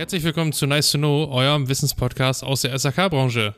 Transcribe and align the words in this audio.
Herzlich 0.00 0.24
willkommen 0.24 0.54
zu 0.54 0.66
Nice 0.66 0.92
to 0.92 0.96
Know, 0.96 1.28
eurem 1.30 1.68
Wissenspodcast 1.68 2.42
aus 2.42 2.62
der 2.62 2.78
SAK-Branche. 2.78 3.54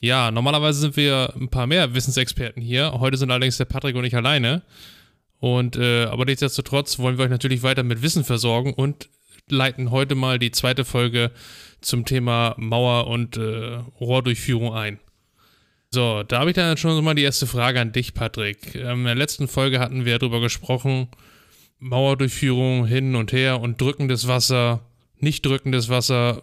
Ja, 0.00 0.32
normalerweise 0.32 0.80
sind 0.80 0.96
wir 0.96 1.32
ein 1.36 1.48
paar 1.48 1.68
mehr 1.68 1.94
Wissensexperten 1.94 2.60
hier. 2.60 2.94
Heute 2.98 3.16
sind 3.16 3.30
allerdings 3.30 3.58
der 3.58 3.66
Patrick 3.66 3.94
und 3.94 4.04
ich 4.04 4.16
alleine. 4.16 4.62
Und 5.38 5.76
äh, 5.76 6.06
aber 6.06 6.24
nichtsdestotrotz 6.24 6.98
wollen 6.98 7.16
wir 7.16 7.26
euch 7.26 7.30
natürlich 7.30 7.62
weiter 7.62 7.84
mit 7.84 8.02
Wissen 8.02 8.24
versorgen 8.24 8.74
und 8.74 9.08
leiten 9.48 9.92
heute 9.92 10.16
mal 10.16 10.40
die 10.40 10.50
zweite 10.50 10.84
Folge 10.84 11.30
zum 11.80 12.04
Thema 12.04 12.56
Mauer- 12.58 13.06
und 13.06 13.36
äh, 13.36 13.78
Rohrdurchführung 14.00 14.74
ein. 14.74 14.98
So, 15.92 16.24
da 16.24 16.40
habe 16.40 16.50
ich 16.50 16.56
dann 16.56 16.76
schon 16.76 17.04
mal 17.04 17.14
die 17.14 17.22
erste 17.22 17.46
Frage 17.46 17.80
an 17.80 17.92
dich, 17.92 18.14
Patrick. 18.14 18.74
Ähm, 18.74 18.98
in 18.98 19.04
der 19.04 19.14
letzten 19.14 19.46
Folge 19.46 19.78
hatten 19.78 20.04
wir 20.04 20.18
darüber 20.18 20.40
gesprochen, 20.40 21.06
Mauerdurchführung 21.78 22.84
hin 22.84 23.14
und 23.14 23.30
her 23.30 23.60
und 23.60 23.80
drückendes 23.80 24.26
Wasser, 24.26 24.80
nicht 25.24 25.44
drückendes 25.44 25.88
Wasser. 25.88 26.42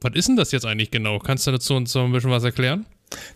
Was 0.00 0.14
ist 0.14 0.28
denn 0.28 0.36
das 0.36 0.52
jetzt 0.52 0.66
eigentlich 0.66 0.90
genau? 0.90 1.18
Kannst 1.18 1.46
du 1.46 1.50
dazu 1.50 1.74
uns 1.74 1.90
so 1.92 2.02
ein 2.02 2.12
bisschen 2.12 2.30
was 2.30 2.44
erklären? 2.44 2.86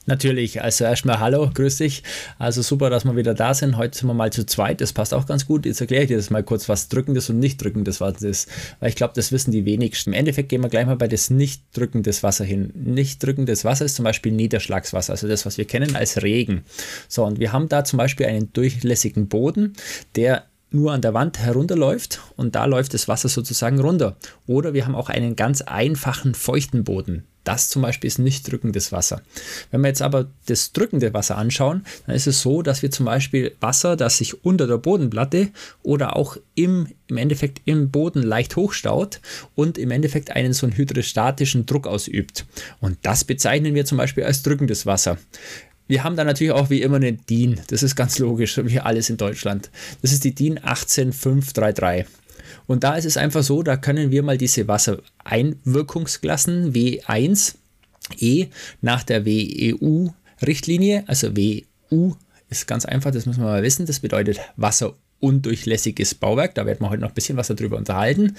Natürlich, 0.06 0.62
also 0.62 0.84
erstmal 0.84 1.20
hallo, 1.20 1.50
grüß 1.52 1.78
dich. 1.78 2.02
Also 2.38 2.60
super, 2.62 2.90
dass 2.90 3.04
wir 3.04 3.16
wieder 3.16 3.34
da 3.34 3.54
sind. 3.54 3.76
Heute 3.76 3.96
sind 3.96 4.08
wir 4.08 4.14
mal 4.14 4.32
zu 4.32 4.44
zweit, 4.44 4.80
das 4.80 4.92
passt 4.92 5.14
auch 5.14 5.26
ganz 5.26 5.46
gut. 5.46 5.64
Jetzt 5.64 5.80
erkläre 5.80 6.02
ich 6.02 6.08
dir 6.08 6.16
das 6.16 6.30
mal 6.30 6.42
kurz, 6.42 6.68
was 6.68 6.88
drückendes 6.88 7.30
und 7.30 7.38
nicht 7.38 7.62
drückendes 7.62 8.00
Wasser 8.00 8.28
ist, 8.28 8.48
weil 8.80 8.90
ich 8.90 8.96
glaube, 8.96 9.14
das 9.14 9.32
wissen 9.32 9.52
die 9.52 9.64
wenigsten. 9.64 10.10
Im 10.10 10.18
Endeffekt 10.18 10.48
gehen 10.48 10.62
wir 10.62 10.68
gleich 10.68 10.86
mal 10.86 10.96
bei 10.96 11.08
das 11.08 11.30
nicht 11.30 11.64
drückendes 11.74 12.22
Wasser 12.22 12.44
hin. 12.44 12.72
Nicht 12.74 13.22
drückendes 13.24 13.64
Wasser 13.64 13.84
ist 13.84 13.96
zum 13.96 14.04
Beispiel 14.04 14.32
Niederschlagswasser, 14.32 15.12
also 15.12 15.28
das, 15.28 15.46
was 15.46 15.56
wir 15.56 15.64
kennen 15.64 15.96
als 15.96 16.22
Regen. 16.22 16.64
So, 17.08 17.24
und 17.24 17.38
wir 17.38 17.52
haben 17.52 17.68
da 17.68 17.84
zum 17.84 17.96
Beispiel 17.96 18.26
einen 18.26 18.52
durchlässigen 18.52 19.28
Boden, 19.28 19.74
der 20.16 20.44
nur 20.74 20.92
an 20.92 21.02
der 21.02 21.14
Wand 21.14 21.38
herunterläuft 21.38 22.20
und 22.36 22.54
da 22.54 22.64
läuft 22.64 22.94
das 22.94 23.08
Wasser 23.08 23.28
sozusagen 23.28 23.80
runter. 23.80 24.16
Oder 24.46 24.74
wir 24.74 24.84
haben 24.84 24.94
auch 24.94 25.08
einen 25.08 25.36
ganz 25.36 25.62
einfachen 25.62 26.34
feuchten 26.34 26.84
Boden. 26.84 27.24
Das 27.44 27.68
zum 27.68 27.82
Beispiel 27.82 28.06
ist 28.06 28.18
nicht 28.18 28.50
drückendes 28.50 28.92
Wasser. 28.92 29.22
Wenn 29.70 29.80
wir 29.80 29.88
jetzt 29.88 30.02
aber 30.02 30.28
das 30.46 30.72
drückende 30.72 31.12
Wasser 31.12 31.36
anschauen, 31.36 31.84
dann 32.06 32.14
ist 32.14 32.28
es 32.28 32.40
so, 32.40 32.62
dass 32.62 32.82
wir 32.82 32.92
zum 32.92 33.06
Beispiel 33.06 33.56
Wasser, 33.60 33.96
das 33.96 34.18
sich 34.18 34.44
unter 34.44 34.68
der 34.68 34.78
Bodenplatte 34.78 35.48
oder 35.82 36.14
auch 36.14 36.36
im, 36.54 36.86
im 37.08 37.16
Endeffekt 37.16 37.62
im 37.64 37.90
Boden 37.90 38.22
leicht 38.22 38.54
hochstaut 38.54 39.20
und 39.56 39.76
im 39.76 39.90
Endeffekt 39.90 40.30
einen 40.30 40.52
so 40.52 40.66
einen 40.66 40.76
hydrostatischen 40.76 41.66
Druck 41.66 41.88
ausübt. 41.88 42.46
Und 42.80 42.98
das 43.02 43.24
bezeichnen 43.24 43.74
wir 43.74 43.86
zum 43.86 43.98
Beispiel 43.98 44.24
als 44.24 44.42
drückendes 44.42 44.86
Wasser. 44.86 45.18
Wir 45.92 46.04
haben 46.04 46.16
da 46.16 46.24
natürlich 46.24 46.54
auch 46.54 46.70
wie 46.70 46.80
immer 46.80 46.96
eine 46.96 47.12
DIN. 47.12 47.60
Das 47.66 47.82
ist 47.82 47.96
ganz 47.96 48.18
logisch, 48.18 48.58
wie 48.64 48.80
alles 48.80 49.10
in 49.10 49.18
Deutschland. 49.18 49.70
Das 50.00 50.10
ist 50.10 50.24
die 50.24 50.34
DIN 50.34 50.58
18533. 50.62 52.06
Und 52.66 52.82
da 52.82 52.96
ist 52.96 53.04
es 53.04 53.18
einfach 53.18 53.42
so, 53.42 53.62
da 53.62 53.76
können 53.76 54.10
wir 54.10 54.22
mal 54.22 54.38
diese 54.38 54.68
Wassereinwirkungsklassen 54.68 56.72
W1 56.72 57.56
E 58.16 58.46
nach 58.80 59.02
der 59.02 59.26
WEU-Richtlinie, 59.26 61.04
also 61.08 61.36
WU 61.36 62.14
ist 62.48 62.66
ganz 62.66 62.86
einfach, 62.86 63.10
das 63.10 63.26
muss 63.26 63.36
man 63.36 63.48
mal 63.48 63.62
wissen, 63.62 63.84
das 63.84 64.00
bedeutet 64.00 64.40
wasserundurchlässiges 64.56 66.14
Bauwerk, 66.14 66.54
da 66.54 66.64
werden 66.64 66.80
wir 66.80 66.88
heute 66.88 67.02
noch 67.02 67.10
ein 67.10 67.14
bisschen 67.14 67.36
was 67.36 67.48
darüber 67.48 67.76
unterhalten. 67.76 68.34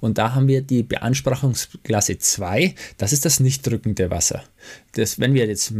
Und 0.00 0.18
da 0.18 0.34
haben 0.34 0.46
wir 0.46 0.60
die 0.60 0.82
Beanspruchungsklasse 0.82 2.18
2, 2.18 2.74
das 2.98 3.14
ist 3.14 3.24
das 3.24 3.40
nicht 3.40 3.66
drückende 3.66 4.10
Wasser. 4.10 4.44
Das, 4.92 5.18
wenn 5.18 5.32
wir 5.32 5.46
jetzt 5.46 5.72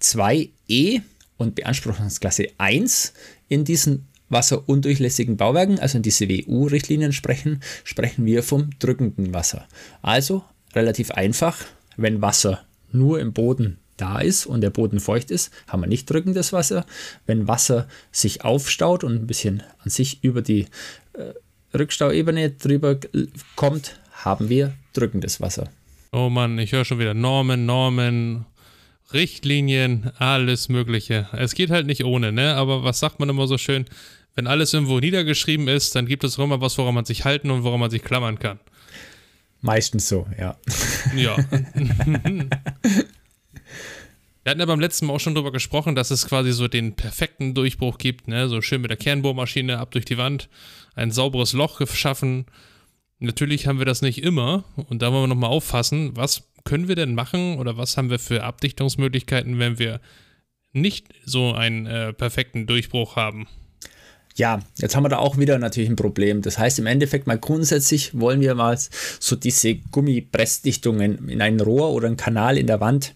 W2E 0.00 1.02
und 1.36 1.54
Beanspruchungsklasse 1.54 2.48
1 2.58 3.12
in 3.48 3.64
diesen 3.64 4.06
wasserundurchlässigen 4.28 5.36
Bauwerken, 5.36 5.78
also 5.78 5.98
in 5.98 6.02
diese 6.02 6.28
WU-Richtlinien 6.28 7.12
sprechen, 7.12 7.60
sprechen 7.84 8.26
wir 8.26 8.42
vom 8.42 8.70
drückenden 8.78 9.32
Wasser. 9.32 9.66
Also 10.02 10.44
relativ 10.74 11.12
einfach, 11.12 11.58
wenn 11.96 12.22
Wasser 12.22 12.64
nur 12.92 13.20
im 13.20 13.32
Boden 13.32 13.78
da 13.96 14.18
ist 14.18 14.46
und 14.46 14.60
der 14.60 14.70
Boden 14.70 15.00
feucht 15.00 15.30
ist, 15.30 15.52
haben 15.68 15.82
wir 15.82 15.86
nicht 15.86 16.10
drückendes 16.10 16.52
Wasser. 16.52 16.84
Wenn 17.24 17.48
Wasser 17.48 17.88
sich 18.12 18.44
aufstaut 18.44 19.04
und 19.04 19.14
ein 19.14 19.26
bisschen 19.26 19.62
an 19.78 19.90
sich 19.90 20.22
über 20.22 20.42
die 20.42 20.66
äh, 21.14 21.32
Rückstauebene 21.76 22.50
drüber 22.50 22.98
kommt, 23.54 23.98
haben 24.12 24.48
wir 24.48 24.74
drückendes 24.92 25.40
Wasser. 25.40 25.70
Oh 26.12 26.28
Mann, 26.28 26.58
ich 26.58 26.72
höre 26.72 26.84
schon 26.84 26.98
wieder 26.98 27.14
Normen, 27.14 27.66
Normen, 27.66 28.46
Richtlinien, 29.12 30.10
alles 30.18 30.68
Mögliche. 30.68 31.28
Es 31.32 31.54
geht 31.54 31.70
halt 31.70 31.86
nicht 31.86 32.04
ohne, 32.04 32.32
ne? 32.32 32.54
Aber 32.54 32.82
was 32.84 32.98
sagt 33.00 33.20
man 33.20 33.28
immer 33.28 33.46
so 33.46 33.58
schön? 33.58 33.86
Wenn 34.34 34.46
alles 34.46 34.74
irgendwo 34.74 35.00
niedergeschrieben 35.00 35.68
ist, 35.68 35.94
dann 35.94 36.06
gibt 36.06 36.24
es 36.24 36.38
auch 36.38 36.44
immer 36.44 36.60
was, 36.60 36.76
woran 36.76 36.94
man 36.94 37.04
sich 37.04 37.24
halten 37.24 37.50
und 37.50 37.62
woran 37.62 37.80
man 37.80 37.90
sich 37.90 38.02
klammern 38.02 38.38
kann. 38.38 38.60
Meistens 39.62 40.08
so, 40.08 40.26
ja. 40.38 40.56
Ja. 41.14 41.36
Wir 44.46 44.50
hatten 44.50 44.60
ja 44.60 44.66
beim 44.66 44.78
letzten 44.78 45.06
Mal 45.06 45.14
auch 45.14 45.20
schon 45.20 45.34
darüber 45.34 45.50
gesprochen, 45.50 45.96
dass 45.96 46.12
es 46.12 46.28
quasi 46.28 46.52
so 46.52 46.68
den 46.68 46.94
perfekten 46.94 47.52
Durchbruch 47.54 47.98
gibt, 47.98 48.28
ne? 48.28 48.48
So 48.48 48.62
schön 48.62 48.80
mit 48.80 48.90
der 48.90 48.96
Kernbohrmaschine 48.96 49.78
ab 49.78 49.90
durch 49.90 50.04
die 50.04 50.18
Wand, 50.18 50.48
ein 50.94 51.10
sauberes 51.10 51.52
Loch 51.52 51.78
geschaffen. 51.78 52.46
Natürlich 53.18 53.66
haben 53.66 53.78
wir 53.78 53.86
das 53.86 54.02
nicht 54.02 54.22
immer 54.22 54.62
und 54.76 55.02
da 55.02 55.12
wollen 55.12 55.24
wir 55.24 55.28
nochmal 55.34 55.50
auffassen, 55.50 56.16
was 56.16 56.44
können 56.66 56.88
wir 56.88 56.96
denn 56.96 57.14
machen 57.14 57.58
oder 57.58 57.78
was 57.78 57.96
haben 57.96 58.10
wir 58.10 58.18
für 58.18 58.42
Abdichtungsmöglichkeiten, 58.42 59.58
wenn 59.58 59.78
wir 59.78 60.00
nicht 60.72 61.08
so 61.24 61.54
einen 61.54 61.86
äh, 61.86 62.12
perfekten 62.12 62.66
Durchbruch 62.66 63.16
haben? 63.16 63.46
Ja, 64.34 64.60
jetzt 64.76 64.94
haben 64.94 65.04
wir 65.04 65.08
da 65.08 65.16
auch 65.16 65.38
wieder 65.38 65.58
natürlich 65.58 65.88
ein 65.88 65.96
Problem. 65.96 66.42
Das 66.42 66.58
heißt, 66.58 66.78
im 66.78 66.84
Endeffekt 66.84 67.26
mal 67.26 67.38
grundsätzlich 67.38 68.18
wollen 68.20 68.42
wir 68.42 68.54
mal 68.54 68.78
so 69.18 69.34
diese 69.34 69.76
Gummipressdichtungen 69.76 71.30
in 71.30 71.40
ein 71.40 71.58
Rohr 71.58 71.92
oder 71.92 72.08
einen 72.08 72.18
Kanal 72.18 72.58
in 72.58 72.66
der 72.66 72.80
Wand 72.80 73.14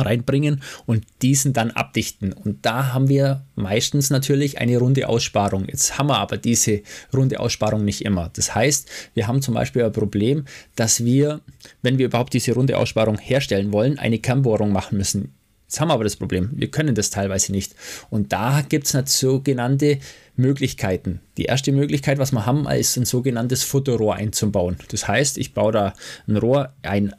reinbringen 0.00 0.62
und 0.86 1.04
diesen 1.22 1.52
dann 1.52 1.70
abdichten. 1.70 2.32
Und 2.32 2.64
da 2.66 2.92
haben 2.92 3.08
wir 3.08 3.44
meistens 3.54 4.10
natürlich 4.10 4.58
eine 4.58 4.78
runde 4.78 5.08
Aussparung. 5.08 5.66
Jetzt 5.66 5.98
haben 5.98 6.08
wir 6.08 6.18
aber 6.18 6.36
diese 6.36 6.82
runde 7.14 7.40
Aussparung 7.40 7.84
nicht 7.84 8.04
immer. 8.04 8.30
Das 8.34 8.54
heißt, 8.54 8.88
wir 9.14 9.26
haben 9.26 9.42
zum 9.42 9.54
Beispiel 9.54 9.84
ein 9.84 9.92
Problem, 9.92 10.44
dass 10.76 11.04
wir, 11.04 11.40
wenn 11.82 11.98
wir 11.98 12.06
überhaupt 12.06 12.32
diese 12.32 12.52
runde 12.52 12.76
Aussparung 12.76 13.18
herstellen 13.18 13.72
wollen, 13.72 13.98
eine 13.98 14.18
Kernbohrung 14.18 14.72
machen 14.72 14.98
müssen. 14.98 15.34
Jetzt 15.70 15.80
haben 15.80 15.86
wir 15.86 15.94
aber 15.94 16.02
das 16.02 16.16
Problem, 16.16 16.50
wir 16.52 16.68
können 16.68 16.96
das 16.96 17.10
teilweise 17.10 17.52
nicht. 17.52 17.76
Und 18.10 18.32
da 18.32 18.60
gibt 18.68 18.92
es 18.92 19.20
sogenannte 19.20 20.00
Möglichkeiten. 20.34 21.20
Die 21.36 21.44
erste 21.44 21.70
Möglichkeit, 21.70 22.18
was 22.18 22.32
wir 22.32 22.44
haben, 22.44 22.66
ist 22.66 22.96
ein 22.96 23.04
sogenanntes 23.04 23.62
Futterrohr 23.62 24.16
einzubauen. 24.16 24.78
Das 24.88 25.06
heißt, 25.06 25.38
ich 25.38 25.54
baue 25.54 25.70
da 25.70 25.94
ein 26.26 26.36
Rohr 26.38 26.74
ein, 26.82 27.14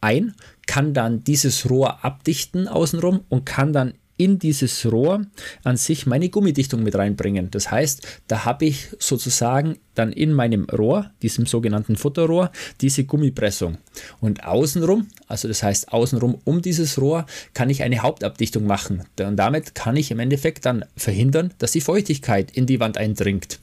ein 0.00 0.34
kann 0.66 0.94
dann 0.94 1.24
dieses 1.24 1.68
Rohr 1.70 2.04
abdichten 2.04 2.68
außenrum 2.68 3.20
und 3.28 3.46
kann 3.46 3.72
dann 3.72 3.94
in 4.16 4.38
dieses 4.38 4.90
Rohr 4.90 5.26
an 5.62 5.76
sich 5.76 6.06
meine 6.06 6.28
Gummidichtung 6.28 6.82
mit 6.82 6.94
reinbringen. 6.94 7.50
Das 7.50 7.70
heißt, 7.70 8.06
da 8.28 8.44
habe 8.44 8.64
ich 8.64 8.88
sozusagen 8.98 9.76
dann 9.94 10.12
in 10.12 10.32
meinem 10.32 10.64
Rohr, 10.64 11.10
diesem 11.22 11.46
sogenannten 11.46 11.96
Futterrohr, 11.96 12.50
diese 12.80 13.04
Gummipressung. 13.04 13.78
Und 14.20 14.44
außenrum, 14.44 15.08
also 15.26 15.48
das 15.48 15.62
heißt 15.62 15.92
außenrum 15.92 16.38
um 16.44 16.62
dieses 16.62 17.00
Rohr, 17.00 17.26
kann 17.54 17.70
ich 17.70 17.82
eine 17.82 18.02
Hauptabdichtung 18.02 18.66
machen. 18.66 19.04
Und 19.20 19.36
damit 19.36 19.74
kann 19.74 19.96
ich 19.96 20.10
im 20.10 20.18
Endeffekt 20.18 20.66
dann 20.66 20.84
verhindern, 20.96 21.52
dass 21.58 21.72
die 21.72 21.80
Feuchtigkeit 21.80 22.50
in 22.50 22.66
die 22.66 22.80
Wand 22.80 22.98
eindringt. 22.98 23.58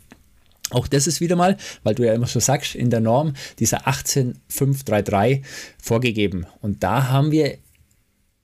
Auch 0.74 0.88
das 0.88 1.08
ist 1.08 1.22
wieder 1.22 1.36
mal, 1.36 1.58
weil 1.84 1.96
du 1.96 2.04
ja 2.06 2.14
immer 2.14 2.28
so 2.28 2.40
sagst, 2.40 2.76
in 2.76 2.90
der 2.90 3.00
Norm 3.00 3.34
dieser 3.60 3.88
18533 3.88 5.42
vorgegeben. 5.82 6.46
Und 6.62 6.84
da 6.84 7.10
haben 7.10 7.32
wir 7.32 7.58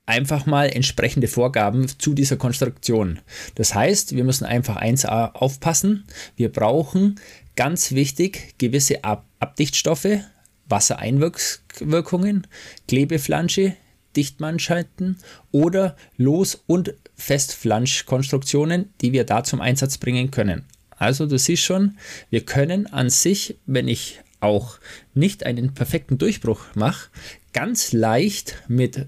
einfach 0.06 0.46
mal 0.46 0.70
entsprechende 0.70 1.28
Vorgaben 1.28 1.88
zu 1.88 2.14
dieser 2.14 2.38
Konstruktion. 2.38 3.20
Das 3.56 3.76
heißt, 3.76 4.16
wir 4.16 4.24
müssen 4.24 4.46
einfach 4.46 4.82
1a 4.82 5.34
aufpassen. 5.34 6.06
Wir 6.36 6.52
brauchen 6.52 7.20
ganz 7.56 7.92
wichtig 7.92 8.56
gewisse 8.58 9.04
Ab 9.04 9.26
Abdichtstoffe, 9.42 10.20
Wassereinwirkungen, 10.68 12.46
Klebeflansche, 12.90 13.76
Dichtmannschalten 14.18 15.18
oder 15.52 15.96
Los- 16.18 16.62
und 16.68 16.94
Festflanschkonstruktionen, 17.16 18.94
die 19.00 19.14
wir 19.14 19.24
da 19.24 19.44
zum 19.46 19.62
Einsatz 19.62 19.98
bringen 19.98 20.30
können. 20.30 20.66
Also 21.00 21.26
du 21.26 21.40
siehst 21.40 21.64
schon, 21.64 21.98
wir 22.30 22.42
können 22.42 22.86
an 22.88 23.10
sich, 23.10 23.56
wenn 23.66 23.88
ich 23.88 24.20
auch 24.42 24.78
nicht 25.14 25.46
einen 25.46 25.74
perfekten 25.74 26.18
Durchbruch 26.18 26.62
mache, 26.76 27.10
ganz 27.54 27.94
leicht 27.94 28.62
mit 28.68 29.08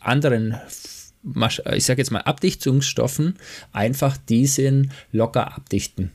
anderen, 0.00 0.56
ich 1.74 1.84
sage 1.84 2.00
jetzt 2.00 2.10
mal 2.10 2.22
Abdichtungsstoffen, 2.22 3.38
einfach 3.72 4.16
diesen 4.16 4.90
locker 5.12 5.54
abdichten. 5.54 6.10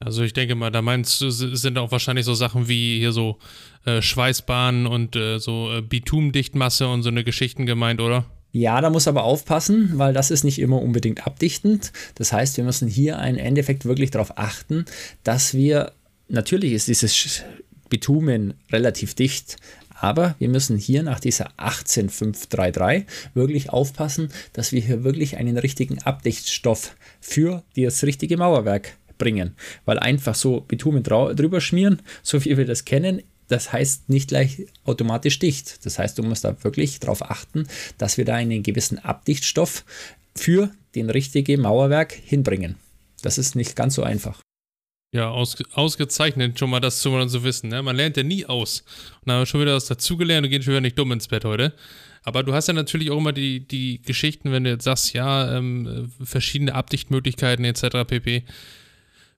Also 0.00 0.22
ich 0.22 0.32
denke 0.32 0.54
mal, 0.54 0.70
da 0.70 0.80
meinst 0.80 1.20
du, 1.20 1.30
sind 1.30 1.76
auch 1.76 1.92
wahrscheinlich 1.92 2.24
so 2.24 2.34
Sachen 2.34 2.68
wie 2.68 2.98
hier 2.98 3.12
so 3.12 3.38
äh, 3.84 4.00
Schweißbahnen 4.00 4.86
und 4.86 5.14
äh, 5.14 5.38
so 5.38 5.72
äh, 5.72 5.82
Bitumdichtmasse 5.82 6.88
und 6.88 7.02
so 7.02 7.10
eine 7.10 7.22
Geschichten 7.22 7.66
gemeint, 7.66 8.00
oder? 8.00 8.24
Ja, 8.52 8.82
da 8.82 8.90
muss 8.90 9.08
aber 9.08 9.24
aufpassen, 9.24 9.92
weil 9.94 10.12
das 10.12 10.30
ist 10.30 10.44
nicht 10.44 10.58
immer 10.58 10.80
unbedingt 10.80 11.26
abdichtend. 11.26 11.90
Das 12.16 12.32
heißt, 12.32 12.58
wir 12.58 12.64
müssen 12.64 12.86
hier 12.86 13.18
im 13.18 13.38
Endeffekt 13.38 13.86
wirklich 13.86 14.10
darauf 14.10 14.36
achten, 14.36 14.84
dass 15.24 15.54
wir, 15.54 15.92
natürlich 16.28 16.72
ist 16.72 16.86
dieses 16.88 17.42
Bitumen 17.88 18.54
relativ 18.70 19.14
dicht. 19.14 19.56
Aber 19.98 20.34
wir 20.38 20.48
müssen 20.48 20.76
hier 20.76 21.02
nach 21.02 21.20
dieser 21.20 21.50
18533 21.56 23.06
wirklich 23.34 23.70
aufpassen, 23.70 24.30
dass 24.52 24.72
wir 24.72 24.80
hier 24.80 25.04
wirklich 25.04 25.36
einen 25.36 25.56
richtigen 25.56 26.02
Abdichtstoff 26.02 26.96
für 27.20 27.62
das 27.76 28.02
richtige 28.02 28.36
Mauerwerk 28.36 28.96
bringen. 29.16 29.54
Weil 29.84 29.98
einfach 29.98 30.34
so 30.34 30.60
Bitumen 30.60 31.04
drüber 31.04 31.60
schmieren, 31.60 32.02
so 32.22 32.44
wie 32.44 32.56
wir 32.58 32.66
das 32.66 32.84
kennen, 32.84 33.22
das 33.48 33.72
heißt 33.72 34.08
nicht 34.08 34.28
gleich 34.28 34.66
automatisch 34.84 35.38
dicht. 35.38 35.84
Das 35.84 35.98
heißt, 35.98 36.18
du 36.18 36.22
musst 36.22 36.44
da 36.44 36.56
wirklich 36.64 37.00
darauf 37.00 37.22
achten, 37.22 37.66
dass 37.98 38.18
wir 38.18 38.24
da 38.24 38.34
einen 38.34 38.62
gewissen 38.62 38.98
Abdichtstoff 38.98 39.84
für 40.34 40.70
den 40.94 41.10
richtigen 41.10 41.60
Mauerwerk 41.60 42.12
hinbringen. 42.12 42.76
Das 43.22 43.38
ist 43.38 43.54
nicht 43.54 43.76
ganz 43.76 43.94
so 43.94 44.02
einfach. 44.02 44.40
Ja, 45.14 45.28
aus, 45.28 45.56
ausgezeichnet 45.72 46.58
schon 46.58 46.70
mal 46.70 46.80
das 46.80 47.00
zu, 47.00 47.26
zu 47.26 47.44
wissen. 47.44 47.68
Ne? 47.68 47.82
Man 47.82 47.96
lernt 47.96 48.16
ja 48.16 48.22
nie 48.22 48.46
aus. 48.46 48.80
Und 49.20 49.28
dann 49.28 49.34
haben 49.34 49.42
wir 49.42 49.46
schon 49.46 49.60
wieder 49.60 49.74
was 49.74 49.86
dazugelernt 49.86 50.46
und 50.46 50.50
gehen 50.50 50.62
schon 50.62 50.72
wieder 50.72 50.80
nicht 50.80 50.98
dumm 50.98 51.12
ins 51.12 51.28
Bett 51.28 51.44
heute. 51.44 51.74
Aber 52.24 52.42
du 52.42 52.54
hast 52.54 52.68
ja 52.68 52.74
natürlich 52.74 53.10
auch 53.10 53.18
immer 53.18 53.32
die, 53.32 53.66
die 53.66 54.00
Geschichten, 54.00 54.52
wenn 54.52 54.64
du 54.64 54.70
jetzt 54.70 54.84
sagst, 54.84 55.12
ja, 55.12 55.56
ähm, 55.56 56.10
verschiedene 56.22 56.74
Abdichtmöglichkeiten 56.74 57.64
etc. 57.64 58.06
pp. 58.06 58.44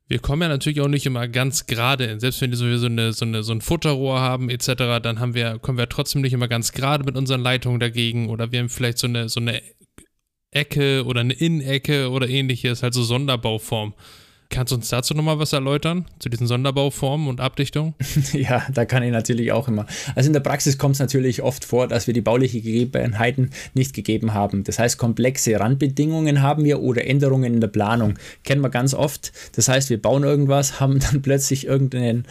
Wir 0.07 0.19
kommen 0.19 0.43
ja 0.43 0.49
natürlich 0.49 0.81
auch 0.83 0.89
nicht 0.89 1.07
immer 1.07 1.29
ganz 1.29 1.67
gerade 1.67 2.07
hin. 2.07 2.21
Selbst 2.21 2.41
wenn 2.43 2.51
wir 2.51 2.79
so, 2.79 2.87
eine, 2.87 3.13
so, 3.13 3.25
eine, 3.25 3.43
so 3.43 3.53
ein 3.53 3.63
Futterrohr 3.63 4.21
haben 4.21 4.51
etc., 4.51 5.01
dann 5.03 5.19
haben 5.19 5.35
wir, 5.35 5.59
kommen 5.59 5.79
wir 5.79 5.89
trotzdem 5.89 6.21
nicht 6.21 6.35
immer 6.35 6.49
ganz 6.49 6.73
gerade 6.73 7.05
mit 7.05 7.17
unseren 7.17 7.41
Leitungen 7.41 7.81
dagegen. 7.81 8.29
Oder 8.29 8.53
wir 8.53 8.61
haben 8.61 8.69
vielleicht 8.69 8.99
so 8.99 9.07
eine, 9.07 9.29
so 9.31 9.41
eine 9.41 9.63
Ecke 10.51 11.05
oder 11.05 11.21
eine 11.21 11.33
Innenecke 11.33 12.11
oder 12.11 12.29
ähnliches, 12.29 12.83
halt 12.83 12.95
so 12.95 13.03
Sonderbauform. 13.03 13.95
Kannst 14.55 14.71
du 14.71 14.77
uns 14.77 14.89
dazu 14.89 15.15
nochmal 15.15 15.41
was 15.41 15.53
erläutern, 15.53 16.05
zu 16.21 16.29
diesen 16.29 16.47
Sonderbauformen 16.47 17.27
und 17.27 17.41
Abdichtung? 17.41 17.95
Ja, 18.33 18.63
da 18.73 18.85
kann 18.85 19.03
ich 19.03 19.11
natürlich 19.11 19.51
auch 19.51 19.67
immer. 19.67 19.87
Also 20.15 20.29
in 20.29 20.33
der 20.33 20.41
Praxis 20.41 20.79
kommt 20.79 20.95
es 20.95 21.01
natürlich 21.01 21.43
oft 21.43 21.65
vor, 21.65 21.89
dass 21.89 22.07
wir 22.07 22.15
die 22.15 22.21
bauliche 22.21 22.61
Gegebenheiten 22.61 23.51
nicht 23.75 23.95
gegeben 23.95 24.33
haben. 24.33 24.63
Das 24.63 24.79
heißt, 24.79 24.97
komplexe 24.97 25.59
Randbedingungen 25.59 26.41
haben 26.41 26.65
wir 26.65 26.81
oder 26.81 27.05
Änderungen 27.05 27.55
in 27.55 27.61
der 27.61 27.69
Planung. 27.69 28.15
Kennen 28.45 28.61
wir 28.61 28.71
ganz 28.71 28.95
oft. 28.95 29.33
Das 29.57 29.69
heißt, 29.69 29.91
wir 29.91 30.01
bauen 30.01 30.23
irgendwas, 30.23 30.79
haben 30.81 31.01
dann 31.01 31.21
plötzlich 31.21 31.67
irgendeine 31.67 32.23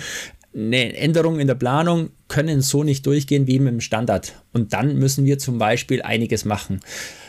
eine 0.56 0.96
Änderung 0.96 1.40
in 1.40 1.48
der 1.48 1.56
Planung 1.56 2.12
können 2.28 2.62
so 2.62 2.84
nicht 2.84 3.06
durchgehen 3.06 3.48
wie 3.48 3.60
mit 3.60 3.74
dem 3.74 3.82
Standard. 3.82 4.34
Und 4.54 4.74
dann 4.74 4.98
müssen 4.98 5.26
wir 5.26 5.40
zum 5.40 5.58
Beispiel 5.58 6.02
einiges 6.04 6.46
machen. 6.46 6.80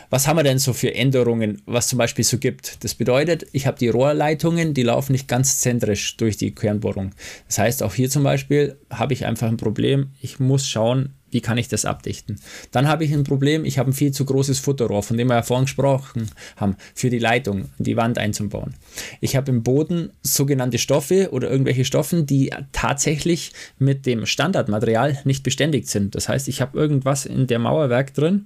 Was 0.09 0.27
haben 0.27 0.37
wir 0.37 0.43
denn 0.43 0.59
so 0.59 0.73
für 0.73 0.93
Änderungen, 0.93 1.61
was 1.65 1.87
zum 1.87 1.97
Beispiel 1.97 2.23
so 2.23 2.37
gibt? 2.37 2.83
Das 2.83 2.95
bedeutet, 2.95 3.45
ich 3.51 3.67
habe 3.67 3.77
die 3.77 3.89
Rohrleitungen, 3.89 4.73
die 4.73 4.83
laufen 4.83 5.13
nicht 5.13 5.27
ganz 5.27 5.59
zentrisch 5.59 6.17
durch 6.17 6.37
die 6.37 6.53
Kernbohrung. 6.53 7.11
Das 7.47 7.57
heißt, 7.57 7.83
auch 7.83 7.93
hier 7.93 8.09
zum 8.09 8.23
Beispiel 8.23 8.77
habe 8.89 9.13
ich 9.13 9.25
einfach 9.25 9.47
ein 9.47 9.57
Problem. 9.57 10.11
Ich 10.21 10.39
muss 10.39 10.67
schauen, 10.67 11.13
wie 11.35 11.41
kann 11.41 11.57
ich 11.57 11.67
das 11.67 11.83
abdichten? 11.83 12.39
Dann 12.71 12.87
habe 12.87 13.03
ich 13.03 13.13
ein 13.13 13.25
Problem, 13.25 13.65
ich 13.65 13.77
habe 13.77 13.91
ein 13.91 13.93
viel 13.93 14.11
zu 14.11 14.23
großes 14.23 14.59
Futterrohr, 14.59 15.03
von 15.03 15.17
dem 15.17 15.27
wir 15.27 15.35
ja 15.35 15.41
vorhin 15.41 15.65
gesprochen 15.65 16.29
haben, 16.55 16.77
für 16.93 17.09
die 17.09 17.19
Leitung, 17.19 17.65
die 17.77 17.97
Wand 17.97 18.17
einzubauen. 18.17 18.75
Ich 19.19 19.35
habe 19.35 19.51
im 19.51 19.61
Boden 19.61 20.11
sogenannte 20.21 20.77
Stoffe 20.77 21.29
oder 21.31 21.49
irgendwelche 21.49 21.83
Stoffen, 21.83 22.25
die 22.25 22.51
tatsächlich 22.71 23.51
mit 23.79 24.05
dem 24.05 24.25
Standardmaterial 24.25 25.19
nicht 25.25 25.43
beständigt 25.43 25.89
sind. 25.89 26.15
Das 26.15 26.29
heißt, 26.29 26.47
ich 26.47 26.61
habe 26.61 26.79
irgendwas 26.79 27.25
in 27.25 27.47
der 27.47 27.59
Mauerwerk 27.59 28.13
drin, 28.13 28.45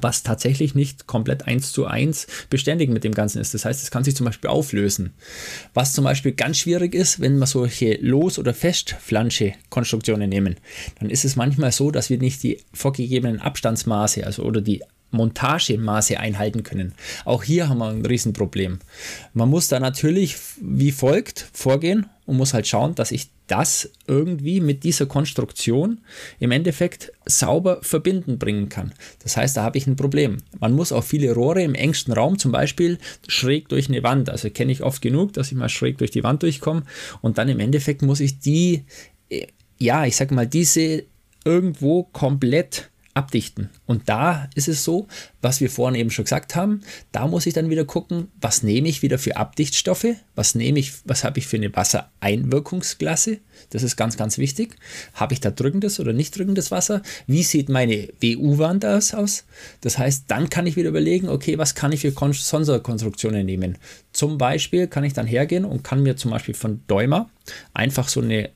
was 0.00 0.22
tatsächlich 0.22 0.74
nicht 0.74 1.06
komplett 1.06 1.46
eins 1.46 1.72
zu 1.72 1.86
eins 1.86 2.26
beständig 2.50 2.90
mit 2.90 3.04
dem 3.04 3.12
Ganzen 3.12 3.40
ist. 3.40 3.54
Das 3.54 3.64
heißt, 3.64 3.82
es 3.82 3.90
kann 3.90 4.04
sich 4.04 4.16
zum 4.16 4.26
Beispiel 4.26 4.50
auflösen. 4.50 5.12
Was 5.74 5.92
zum 5.92 6.04
Beispiel 6.04 6.32
ganz 6.32 6.58
schwierig 6.58 6.94
ist, 6.94 7.20
wenn 7.20 7.38
wir 7.38 7.46
solche 7.46 7.98
Los- 8.00 8.38
oder 8.38 8.54
Festflansche-Konstruktionen 8.54 10.28
nehmen, 10.28 10.56
dann 10.98 11.10
ist 11.10 11.24
es 11.24 11.36
manchmal 11.36 11.72
so, 11.72 11.90
dass 11.90 12.10
wir 12.10 12.18
nicht 12.18 12.42
die 12.42 12.58
vorgegebenen 12.72 13.40
Abstandsmaße, 13.40 14.24
also 14.24 14.42
oder 14.42 14.60
die 14.60 14.82
Montagemaße 15.12 16.18
einhalten 16.18 16.62
können. 16.62 16.94
Auch 17.24 17.42
hier 17.42 17.68
haben 17.68 17.78
wir 17.78 17.88
ein 17.88 18.04
Riesenproblem. 18.04 18.80
Man 19.34 19.48
muss 19.48 19.68
da 19.68 19.80
natürlich 19.80 20.36
wie 20.60 20.92
folgt 20.92 21.48
vorgehen 21.52 22.06
und 22.26 22.36
muss 22.36 22.54
halt 22.54 22.66
schauen, 22.66 22.94
dass 22.94 23.12
ich 23.12 23.30
das 23.46 23.90
irgendwie 24.06 24.60
mit 24.60 24.84
dieser 24.84 25.06
Konstruktion 25.06 26.00
im 26.38 26.52
Endeffekt 26.52 27.12
sauber 27.26 27.80
verbinden 27.82 28.38
bringen 28.38 28.68
kann. 28.68 28.92
Das 29.22 29.36
heißt, 29.36 29.56
da 29.56 29.62
habe 29.62 29.76
ich 29.76 29.86
ein 29.86 29.96
Problem. 29.96 30.38
Man 30.58 30.72
muss 30.72 30.92
auch 30.92 31.04
viele 31.04 31.32
Rohre 31.32 31.62
im 31.62 31.74
engsten 31.74 32.14
Raum, 32.14 32.38
zum 32.38 32.52
Beispiel 32.52 32.98
schräg 33.28 33.68
durch 33.68 33.88
eine 33.88 34.02
Wand, 34.02 34.30
also 34.30 34.48
kenne 34.48 34.72
ich 34.72 34.82
oft 34.82 35.02
genug, 35.02 35.34
dass 35.34 35.48
ich 35.48 35.58
mal 35.58 35.68
schräg 35.68 35.98
durch 35.98 36.10
die 36.10 36.24
Wand 36.24 36.42
durchkomme 36.42 36.84
und 37.20 37.36
dann 37.36 37.48
im 37.48 37.60
Endeffekt 37.60 38.02
muss 38.02 38.20
ich 38.20 38.38
die, 38.38 38.84
ja, 39.78 40.06
ich 40.06 40.16
sage 40.16 40.34
mal, 40.34 40.46
diese 40.46 41.04
irgendwo 41.44 42.04
komplett 42.04 42.90
abdichten. 43.14 43.70
Und 43.86 44.08
da 44.08 44.48
ist 44.54 44.68
es 44.68 44.84
so, 44.84 45.06
was 45.40 45.60
wir 45.60 45.70
vorhin 45.70 46.00
eben 46.00 46.10
schon 46.10 46.24
gesagt 46.24 46.56
haben, 46.56 46.80
da 47.12 47.26
muss 47.26 47.46
ich 47.46 47.54
dann 47.54 47.70
wieder 47.70 47.84
gucken, 47.84 48.28
was 48.40 48.62
nehme 48.62 48.88
ich 48.88 49.02
wieder 49.02 49.18
für 49.18 49.36
Abdichtstoffe, 49.36 50.06
was 50.34 50.54
nehme 50.54 50.78
ich, 50.78 50.92
was 51.04 51.24
habe 51.24 51.38
ich 51.38 51.46
für 51.46 51.56
eine 51.56 51.74
Wassereinwirkungsklasse, 51.74 53.40
das 53.70 53.82
ist 53.82 53.96
ganz, 53.96 54.16
ganz 54.16 54.38
wichtig. 54.38 54.76
Habe 55.14 55.34
ich 55.34 55.40
da 55.40 55.50
drückendes 55.50 56.00
oder 56.00 56.12
nicht 56.12 56.36
drückendes 56.36 56.70
Wasser? 56.70 57.02
Wie 57.26 57.42
sieht 57.42 57.68
meine 57.68 58.08
WU-Wand 58.20 58.84
aus? 58.84 59.44
Das 59.80 59.98
heißt, 59.98 60.24
dann 60.28 60.50
kann 60.50 60.66
ich 60.66 60.76
wieder 60.76 60.88
überlegen, 60.88 61.28
okay, 61.28 61.58
was 61.58 61.74
kann 61.74 61.92
ich 61.92 62.00
für 62.00 62.12
Sonderkonstruktionen 62.12 63.46
nehmen? 63.46 63.78
Zum 64.12 64.38
Beispiel 64.38 64.86
kann 64.86 65.04
ich 65.04 65.12
dann 65.12 65.26
hergehen 65.26 65.64
und 65.64 65.84
kann 65.84 66.02
mir 66.02 66.16
zum 66.16 66.30
Beispiel 66.30 66.54
von 66.54 66.82
Däumer 66.86 67.30
einfach 67.74 68.08
so 68.08 68.20
eine 68.20 68.50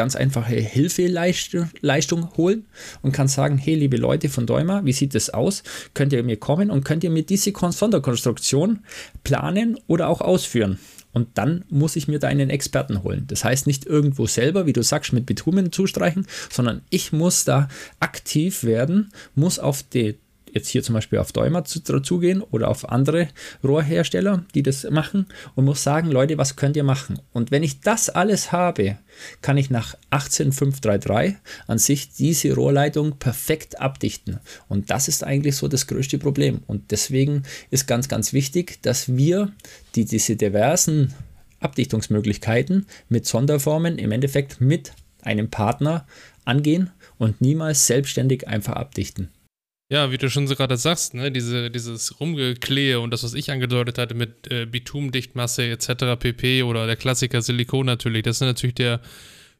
ganz 0.00 0.16
einfache 0.16 0.54
Hilfeleistung 0.54 2.30
holen 2.38 2.64
und 3.02 3.12
kann 3.12 3.28
sagen, 3.28 3.58
hey 3.58 3.74
liebe 3.74 3.98
Leute 3.98 4.30
von 4.30 4.46
Däumer, 4.46 4.82
wie 4.86 4.94
sieht 4.94 5.14
das 5.14 5.28
aus? 5.28 5.62
Könnt 5.92 6.14
ihr 6.14 6.22
mir 6.22 6.38
kommen 6.38 6.70
und 6.70 6.86
könnt 6.86 7.04
ihr 7.04 7.10
mir 7.10 7.22
diese 7.22 7.52
Sonderkonstruktion 7.52 8.78
planen 9.24 9.78
oder 9.88 10.08
auch 10.08 10.22
ausführen? 10.22 10.78
Und 11.12 11.28
dann 11.34 11.66
muss 11.68 11.96
ich 11.96 12.08
mir 12.08 12.18
da 12.18 12.28
einen 12.28 12.48
Experten 12.48 13.02
holen. 13.02 13.24
Das 13.26 13.44
heißt 13.44 13.66
nicht 13.66 13.84
irgendwo 13.84 14.26
selber, 14.26 14.64
wie 14.64 14.72
du 14.72 14.82
sagst, 14.82 15.12
mit 15.12 15.26
Bitumen 15.26 15.70
zustreichen, 15.70 16.26
sondern 16.48 16.80
ich 16.88 17.12
muss 17.12 17.44
da 17.44 17.68
aktiv 17.98 18.64
werden, 18.64 19.12
muss 19.34 19.58
auf 19.58 19.82
die 19.82 20.16
jetzt 20.52 20.68
hier 20.68 20.82
zum 20.82 20.94
Beispiel 20.94 21.18
auf 21.18 21.32
Däumer 21.32 21.64
zugehen 21.64 22.42
oder 22.42 22.68
auf 22.68 22.88
andere 22.88 23.28
Rohrhersteller, 23.62 24.44
die 24.54 24.62
das 24.62 24.84
machen 24.90 25.26
und 25.54 25.64
muss 25.64 25.82
sagen, 25.82 26.10
Leute, 26.10 26.38
was 26.38 26.56
könnt 26.56 26.76
ihr 26.76 26.84
machen? 26.84 27.20
Und 27.32 27.50
wenn 27.50 27.62
ich 27.62 27.80
das 27.80 28.08
alles 28.10 28.52
habe, 28.52 28.98
kann 29.42 29.56
ich 29.56 29.70
nach 29.70 29.96
18533 30.10 31.36
an 31.66 31.78
sich 31.78 32.12
diese 32.12 32.54
Rohrleitung 32.54 33.18
perfekt 33.18 33.80
abdichten. 33.80 34.40
Und 34.68 34.90
das 34.90 35.08
ist 35.08 35.24
eigentlich 35.24 35.56
so 35.56 35.68
das 35.68 35.86
größte 35.86 36.18
Problem. 36.18 36.60
Und 36.66 36.90
deswegen 36.90 37.42
ist 37.70 37.86
ganz, 37.86 38.08
ganz 38.08 38.32
wichtig, 38.32 38.82
dass 38.82 39.16
wir 39.16 39.52
die, 39.94 40.04
diese 40.04 40.36
diversen 40.36 41.14
Abdichtungsmöglichkeiten 41.60 42.86
mit 43.08 43.26
Sonderformen 43.26 43.98
im 43.98 44.12
Endeffekt 44.12 44.60
mit 44.60 44.92
einem 45.22 45.50
Partner 45.50 46.06
angehen 46.44 46.90
und 47.18 47.40
niemals 47.40 47.86
selbstständig 47.86 48.48
einfach 48.48 48.72
abdichten. 48.72 49.28
Ja, 49.90 50.12
wie 50.12 50.18
du 50.18 50.30
schon 50.30 50.46
so 50.46 50.54
gerade 50.54 50.76
sagst, 50.76 51.14
ne, 51.14 51.32
diese, 51.32 51.68
dieses 51.68 52.20
Rumgeklehe 52.20 53.00
und 53.00 53.10
das, 53.10 53.24
was 53.24 53.34
ich 53.34 53.50
angedeutet 53.50 53.98
hatte 53.98 54.14
mit 54.14 54.48
äh, 54.48 54.64
Bitumdichtmasse 54.64 55.64
etc. 55.68 56.16
pp. 56.16 56.62
oder 56.62 56.86
der 56.86 56.94
Klassiker 56.94 57.42
Silikon 57.42 57.86
natürlich, 57.86 58.22
das 58.22 58.36
ist 58.36 58.46
natürlich 58.46 58.76
der 58.76 59.00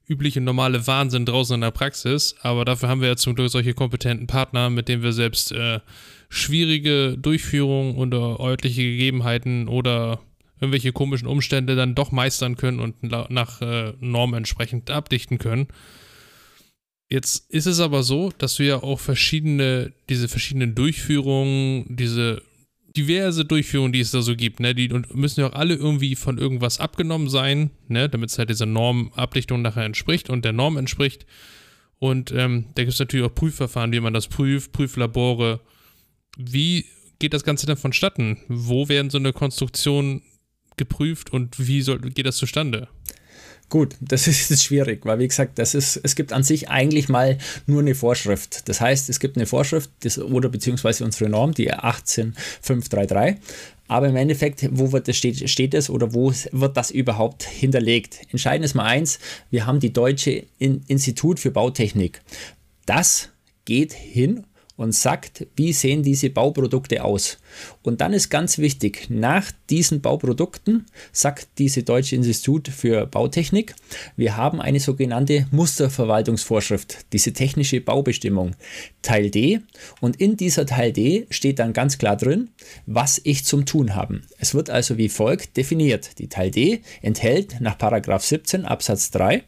übliche 0.06 0.40
normale 0.40 0.86
Wahnsinn 0.86 1.26
draußen 1.26 1.56
in 1.56 1.60
der 1.62 1.72
Praxis, 1.72 2.36
aber 2.42 2.64
dafür 2.64 2.88
haben 2.88 3.00
wir 3.00 3.08
ja 3.08 3.16
zum 3.16 3.34
Glück 3.34 3.50
solche 3.50 3.74
kompetenten 3.74 4.28
Partner, 4.28 4.70
mit 4.70 4.86
denen 4.86 5.02
wir 5.02 5.12
selbst 5.12 5.50
äh, 5.50 5.80
schwierige 6.28 7.18
Durchführungen 7.18 7.96
unter 7.96 8.38
örtliche 8.38 8.82
Gegebenheiten 8.82 9.66
oder 9.66 10.20
irgendwelche 10.60 10.92
komischen 10.92 11.26
Umstände 11.26 11.74
dann 11.74 11.96
doch 11.96 12.12
meistern 12.12 12.56
können 12.56 12.78
und 12.78 13.02
nach 13.02 13.62
äh, 13.62 13.94
Norm 13.98 14.34
entsprechend 14.34 14.90
abdichten 14.90 15.38
können. 15.38 15.66
Jetzt 17.10 17.50
ist 17.50 17.66
es 17.66 17.80
aber 17.80 18.04
so, 18.04 18.30
dass 18.38 18.54
du 18.54 18.64
ja 18.64 18.82
auch 18.82 19.00
verschiedene, 19.00 19.92
diese 20.08 20.28
verschiedenen 20.28 20.76
Durchführungen, 20.76 21.84
diese 21.88 22.42
diverse 22.96 23.44
Durchführungen, 23.44 23.92
die 23.92 24.00
es 24.00 24.12
da 24.12 24.22
so 24.22 24.36
gibt, 24.36 24.60
ne, 24.60 24.74
die 24.74 24.88
müssen 25.12 25.40
ja 25.40 25.48
auch 25.48 25.54
alle 25.54 25.74
irgendwie 25.74 26.14
von 26.14 26.38
irgendwas 26.38 26.78
abgenommen 26.78 27.28
sein, 27.28 27.70
ne, 27.88 28.08
damit 28.08 28.30
es 28.30 28.38
halt 28.38 28.48
dieser 28.48 28.66
Normabdichtung 28.66 29.60
nachher 29.60 29.84
entspricht 29.84 30.30
und 30.30 30.44
der 30.44 30.52
Norm 30.52 30.76
entspricht. 30.76 31.26
Und 31.98 32.32
ähm, 32.32 32.66
da 32.74 32.82
gibt 32.82 32.94
es 32.94 33.00
natürlich 33.00 33.26
auch 33.26 33.34
Prüfverfahren, 33.34 33.92
wie 33.92 34.00
man 34.00 34.14
das 34.14 34.28
prüft, 34.28 34.72
Prüflabore. 34.72 35.60
Wie 36.38 36.86
geht 37.18 37.34
das 37.34 37.44
Ganze 37.44 37.66
dann 37.66 37.76
vonstatten? 37.76 38.38
Wo 38.48 38.88
werden 38.88 39.10
so 39.10 39.18
eine 39.18 39.32
Konstruktion 39.32 40.22
geprüft 40.76 41.32
und 41.32 41.58
wie 41.58 41.82
soll, 41.82 41.98
geht 41.98 42.26
das 42.26 42.38
zustande? 42.38 42.88
Gut, 43.68 43.94
das 44.00 44.26
ist 44.26 44.50
jetzt 44.50 44.64
schwierig, 44.64 45.06
weil 45.06 45.18
wie 45.18 45.28
gesagt, 45.28 45.58
das 45.58 45.74
ist, 45.74 46.00
es 46.02 46.16
gibt 46.16 46.32
an 46.32 46.42
sich 46.42 46.68
eigentlich 46.68 47.08
mal 47.08 47.38
nur 47.66 47.80
eine 47.80 47.94
Vorschrift. 47.94 48.68
Das 48.68 48.80
heißt, 48.80 49.08
es 49.08 49.20
gibt 49.20 49.36
eine 49.36 49.46
Vorschrift 49.46 49.90
das, 50.00 50.18
oder 50.18 50.48
beziehungsweise 50.48 51.04
unsere 51.04 51.30
Norm, 51.30 51.54
die 51.54 51.72
18533. 51.72 53.36
Aber 53.88 54.08
im 54.08 54.16
Endeffekt, 54.16 54.68
wo 54.70 54.92
wird 54.92 55.08
das 55.08 55.16
steht, 55.16 55.50
steht 55.50 55.74
es 55.74 55.90
oder 55.90 56.14
wo 56.14 56.32
wird 56.52 56.76
das 56.76 56.92
überhaupt 56.92 57.42
hinterlegt? 57.42 58.20
Entscheidend 58.30 58.64
ist 58.64 58.74
mal 58.74 58.84
eins, 58.84 59.18
wir 59.50 59.66
haben 59.66 59.80
die 59.80 59.92
Deutsche 59.92 60.46
Institut 60.58 61.40
für 61.40 61.50
Bautechnik. 61.50 62.20
Das 62.86 63.30
geht 63.64 63.92
hin 63.92 64.44
und 64.80 64.94
sagt, 64.94 65.46
wie 65.56 65.74
sehen 65.74 66.02
diese 66.02 66.30
Bauprodukte 66.30 67.04
aus. 67.04 67.36
Und 67.82 68.00
dann 68.00 68.14
ist 68.14 68.30
ganz 68.30 68.56
wichtig, 68.56 69.10
nach 69.10 69.52
diesen 69.68 70.00
Bauprodukten 70.00 70.86
sagt 71.12 71.48
diese 71.58 71.82
Deutsche 71.82 72.16
Institut 72.16 72.68
für 72.68 73.04
Bautechnik, 73.04 73.74
wir 74.16 74.38
haben 74.38 74.58
eine 74.58 74.80
sogenannte 74.80 75.46
Musterverwaltungsvorschrift, 75.50 77.12
diese 77.12 77.34
technische 77.34 77.82
Baubestimmung, 77.82 78.52
Teil 79.02 79.30
D. 79.30 79.60
Und 80.00 80.18
in 80.18 80.38
dieser 80.38 80.64
Teil 80.64 80.94
D 80.94 81.26
steht 81.28 81.58
dann 81.58 81.74
ganz 81.74 81.98
klar 81.98 82.16
drin, 82.16 82.48
was 82.86 83.20
ich 83.22 83.44
zum 83.44 83.66
Tun 83.66 83.94
habe. 83.94 84.22
Es 84.38 84.54
wird 84.54 84.70
also 84.70 84.96
wie 84.96 85.10
folgt 85.10 85.58
definiert. 85.58 86.18
Die 86.18 86.28
Teil 86.28 86.50
D 86.50 86.80
enthält 87.02 87.60
nach 87.60 87.76
17 88.18 88.64
Absatz 88.64 89.10
3 89.10 89.42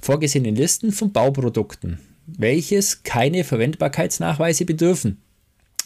vorgesehene 0.00 0.52
Listen 0.52 0.90
von 0.90 1.12
Bauprodukten 1.12 1.98
welches 2.38 3.02
keine 3.02 3.44
Verwendbarkeitsnachweise 3.44 4.64
bedürfen. 4.64 5.18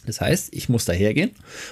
Das 0.06 0.20
heißt, 0.20 0.54
ich 0.54 0.68
muss 0.68 0.84
dahergehen, 0.84 1.30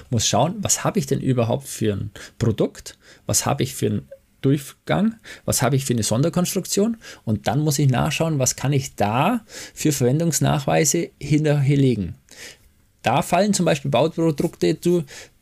muss 0.09 0.27
schauen, 0.27 0.55
was 0.59 0.83
habe 0.83 0.99
ich 0.99 1.05
denn 1.05 1.19
überhaupt 1.19 1.67
für 1.67 1.93
ein 1.93 2.11
Produkt, 2.39 2.97
was 3.25 3.45
habe 3.45 3.63
ich 3.63 3.75
für 3.75 3.87
einen 3.87 4.09
Durchgang, 4.41 5.15
was 5.45 5.61
habe 5.61 5.75
ich 5.75 5.85
für 5.85 5.93
eine 5.93 6.03
Sonderkonstruktion 6.03 6.97
und 7.25 7.47
dann 7.47 7.59
muss 7.59 7.79
ich 7.79 7.89
nachschauen, 7.89 8.39
was 8.39 8.55
kann 8.55 8.73
ich 8.73 8.95
da 8.95 9.45
für 9.73 9.91
Verwendungsnachweise 9.91 11.11
hinterlegen. 11.19 12.15
Da 13.03 13.21
fallen 13.21 13.53
zum 13.53 13.65
Beispiel 13.65 13.91
Bauprodukte, 13.91 14.77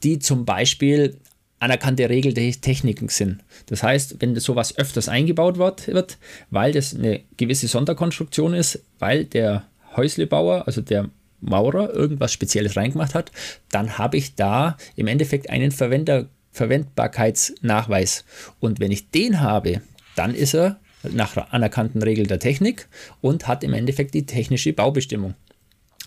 die 0.04 0.20
zum 0.20 0.46
Beispiel 0.46 1.18
anerkannte 1.62 2.10
Regel 2.10 2.34
der 2.34 2.52
Techniken 2.52 3.10
sind. 3.10 3.44
Das 3.68 3.84
heißt, 3.84 4.18
wenn 4.20 4.36
sowas 4.40 4.78
öfters 4.78 5.08
eingebaut 5.08 5.58
wird, 5.58 6.18
weil 6.50 6.72
das 6.72 6.96
eine 6.96 7.22
gewisse 7.38 7.68
Sonderkonstruktion 7.68 8.54
ist, 8.54 8.84
weil 9.00 9.26
der 9.26 9.68
Häuslebauer, 9.96 10.64
also 10.66 10.82
der 10.82 11.10
Maurer, 11.40 11.94
irgendwas 11.94 12.34
Spezielles 12.34 12.76
reingemacht 12.76 13.16
hat, 13.16 13.32
dann 13.70 13.98
habe 13.98 14.18
ich 14.18 14.36
da 14.36 14.78
im 14.96 15.08
Endeffekt 15.08 15.50
einen 15.50 15.72
Verwender 15.72 16.28
Verwendbarkeitsnachweis. 16.52 18.26
Und 18.60 18.82
wenn 18.82 18.92
ich 18.92 19.10
den 19.10 19.40
habe, 19.40 19.82
dann 20.16 20.36
ist 20.36 20.54
er 20.54 20.80
nach 21.04 21.38
anerkannten 21.52 22.04
Regeln 22.04 22.28
der 22.28 22.40
Technik 22.40 22.88
und 23.22 23.48
hat 23.48 23.64
im 23.64 23.74
Endeffekt 23.74 24.14
die 24.14 24.26
technische 24.26 24.74
Baubestimmung. 24.74 25.36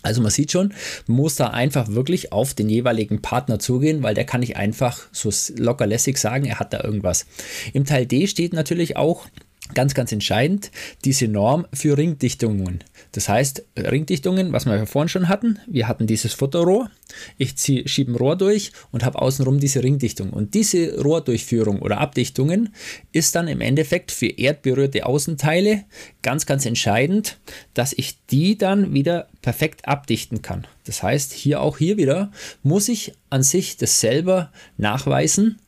Also 0.05 0.21
man 0.21 0.31
sieht 0.31 0.51
schon, 0.51 0.73
man 1.07 1.17
muss 1.17 1.35
da 1.35 1.47
einfach 1.47 1.89
wirklich 1.89 2.31
auf 2.31 2.53
den 2.53 2.69
jeweiligen 2.69 3.21
Partner 3.21 3.59
zugehen, 3.59 4.03
weil 4.03 4.13
der 4.13 4.25
kann 4.25 4.41
nicht 4.41 4.55
einfach 4.55 4.99
so 5.11 5.29
locker 5.57 5.87
lässig 5.87 6.17
sagen, 6.17 6.45
er 6.45 6.59
hat 6.59 6.73
da 6.73 6.83
irgendwas. 6.83 7.25
Im 7.73 7.85
Teil 7.85 8.05
D 8.05 8.27
steht 8.27 8.53
natürlich 8.53 8.97
auch 8.97 9.25
ganz, 9.73 9.93
ganz 9.93 10.11
entscheidend 10.11 10.71
diese 11.03 11.27
Norm 11.27 11.65
für 11.73 11.97
Ringdichtungen. 11.97 12.83
Das 13.13 13.29
heißt, 13.29 13.65
Ringdichtungen, 13.77 14.53
was 14.53 14.65
wir 14.65 14.85
vorhin 14.85 15.09
schon 15.09 15.27
hatten, 15.27 15.59
wir 15.65 15.87
hatten 15.87 16.05
dieses 16.05 16.33
Futterrohr, 16.33 16.91
ich 17.37 17.55
schiebe 17.57 18.11
ein 18.11 18.15
Rohr 18.15 18.35
durch 18.35 18.71
und 18.91 19.03
habe 19.03 19.21
außenrum 19.21 19.59
diese 19.59 19.83
Ringdichtung. 19.83 20.31
Und 20.31 20.53
diese 20.53 21.01
Rohrdurchführung 21.01 21.81
oder 21.81 21.99
Abdichtungen 21.99 22.75
ist 23.11 23.35
dann 23.35 23.47
im 23.47 23.61
Endeffekt 23.61 24.11
für 24.11 24.27
erdberührte 24.27 25.05
Außenteile 25.05 25.85
ganz, 26.21 26.45
ganz 26.45 26.65
entscheidend, 26.65 27.37
dass 27.73 27.93
ich 27.93 28.17
die 28.27 28.57
dann 28.57 28.93
wieder 28.93 29.29
perfekt 29.41 29.87
abdichten 29.87 30.41
kann. 30.41 30.67
Das 30.85 31.01
heißt, 31.01 31.33
hier 31.33 31.61
auch 31.61 31.77
hier 31.77 31.97
wieder 31.97 32.31
muss 32.61 32.89
ich 32.89 33.13
an 33.29 33.43
sich 33.43 33.77
das 33.77 33.99
selber 33.99 34.51
nachweisen 34.77 35.59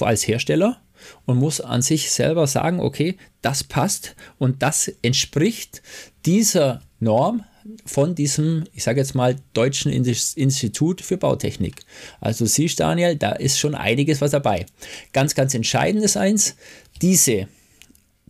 als 0.00 0.26
Hersteller 0.26 0.80
und 1.24 1.38
muss 1.38 1.60
an 1.60 1.82
sich 1.82 2.10
selber 2.10 2.46
sagen, 2.46 2.80
okay, 2.80 3.16
das 3.42 3.64
passt 3.64 4.16
und 4.38 4.62
das 4.62 4.88
entspricht 5.02 5.82
dieser 6.24 6.82
Norm 7.00 7.44
von 7.84 8.14
diesem, 8.14 8.64
ich 8.72 8.84
sage 8.84 9.00
jetzt 9.00 9.14
mal, 9.14 9.36
Deutschen 9.52 9.92
Institut 9.92 11.00
für 11.00 11.16
Bautechnik. 11.16 11.82
Also 12.20 12.46
siehst 12.46 12.80
Daniel, 12.80 13.16
da 13.16 13.32
ist 13.32 13.58
schon 13.58 13.74
einiges 13.74 14.20
was 14.20 14.30
dabei. 14.30 14.66
Ganz, 15.12 15.34
ganz 15.34 15.54
entscheidend 15.54 16.04
ist 16.04 16.16
eins, 16.16 16.56
diese 17.02 17.48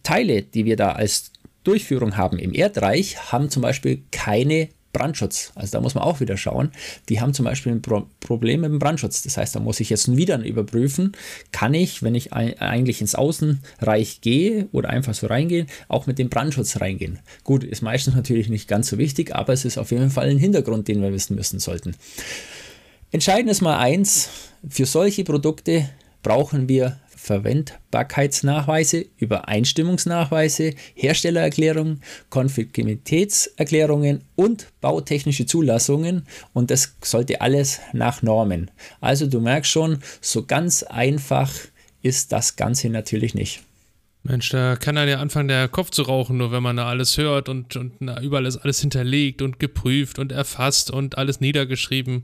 Teile, 0.03 0.43
die 0.43 0.65
wir 0.65 0.77
da 0.77 0.93
als 0.93 1.33
Durchführung 1.65 2.17
haben 2.17 2.39
im 2.39 2.55
Erdreich, 2.55 3.33
haben 3.33 3.51
zum 3.51 3.63
Beispiel 3.63 4.03
keine 4.11 4.69
Brandschutz. 4.97 5.53
Also 5.55 5.73
da 5.73 5.81
muss 5.81 5.95
man 5.95 6.05
auch 6.05 6.21
wieder 6.21 6.37
schauen. 6.37 6.71
Die 7.11 7.21
haben 7.21 7.35
zum 7.35 7.45
Beispiel 7.45 7.73
ein 7.73 7.83
Pro 7.83 8.07
Problem 8.21 8.63
mit 8.63 8.71
dem 8.71 8.79
Brandschutz. 8.79 9.23
Das 9.23 9.37
heißt, 9.37 9.55
da 9.55 9.61
muss 9.61 9.79
ich 9.79 9.91
jetzt 9.91 10.17
wieder 10.17 10.39
überprüfen, 10.39 11.13
kann 11.53 11.75
ich, 11.75 12.03
wenn 12.03 12.15
ich 12.15 12.33
eigentlich 12.33 13.01
ins 13.01 13.15
Außenreich 13.15 14.21
gehe 14.21 14.69
oder 14.73 14.89
einfach 14.89 15.15
so 15.15 15.27
reingehen, 15.27 15.67
auch 15.89 16.07
mit 16.07 16.19
dem 16.19 16.29
Brandschutz 16.29 16.81
reingehen. 16.81 17.19
Gut, 17.45 17.63
ist 17.63 17.83
meistens 17.83 18.15
natürlich 18.15 18.49
nicht 18.49 18.69
ganz 18.69 18.89
so 18.89 18.99
wichtig, 18.99 19.35
aber 19.35 19.53
es 19.53 19.65
ist 19.65 19.79
auf 19.79 19.91
jeden 19.91 20.11
Fall 20.11 20.29
ein 20.29 20.39
Hintergrund, 20.39 20.89
den 20.89 21.03
wir 21.03 21.13
wissen 21.13 21.37
müssen 21.37 21.59
sollten. 21.61 21.95
Entscheidend 23.13 23.51
ist 23.51 23.61
mal 23.61 23.79
eins, 23.79 24.31
für 24.69 24.87
solche 24.87 25.25
Produkte 25.25 25.89
brauchen 26.23 26.69
wir 26.69 26.99
Verwendbarkeitsnachweise, 27.27 29.05
Übereinstimmungsnachweise, 29.19 30.75
Herstellererklärungen, 30.95 32.01
Konformitätserklärungen 32.31 34.23
und 34.37 34.69
bautechnische 34.81 35.45
Zulassungen 35.45 36.25
und 36.53 36.71
das 36.71 36.95
sollte 37.03 37.41
alles 37.41 37.81
nach 37.93 38.23
Normen. 38.23 38.71
Also 39.01 39.27
du 39.27 39.41
merkst 39.41 39.73
schon, 39.73 39.99
so 40.21 40.45
ganz 40.45 40.85
einfach 40.85 41.51
ist 42.01 42.31
das 42.31 42.55
Ganze 42.55 42.91
natürlich 42.91 43.35
nicht. 43.35 43.63
Mensch, 44.23 44.51
da 44.51 44.77
kann 44.77 44.95
dann 44.95 45.09
ja 45.09 45.19
anfangen, 45.19 45.49
der 45.49 45.67
Kopf 45.67 45.91
zu 45.91 46.03
rauchen, 46.03 46.37
nur 46.37 46.53
wenn 46.53 46.63
man 46.63 46.77
da 46.77 46.87
alles 46.87 47.19
hört 47.19 47.49
und, 47.49 47.75
und 47.75 47.95
na, 47.99 48.21
überall 48.21 48.47
ist 48.47 48.59
alles 48.59 48.81
hinterlegt 48.81 49.43
und 49.43 49.59
geprüft 49.59 50.21
und 50.21 50.31
erfasst 50.31 50.93
und 50.93 51.19
alles 51.19 51.41
niedergeschrieben. 51.41 52.23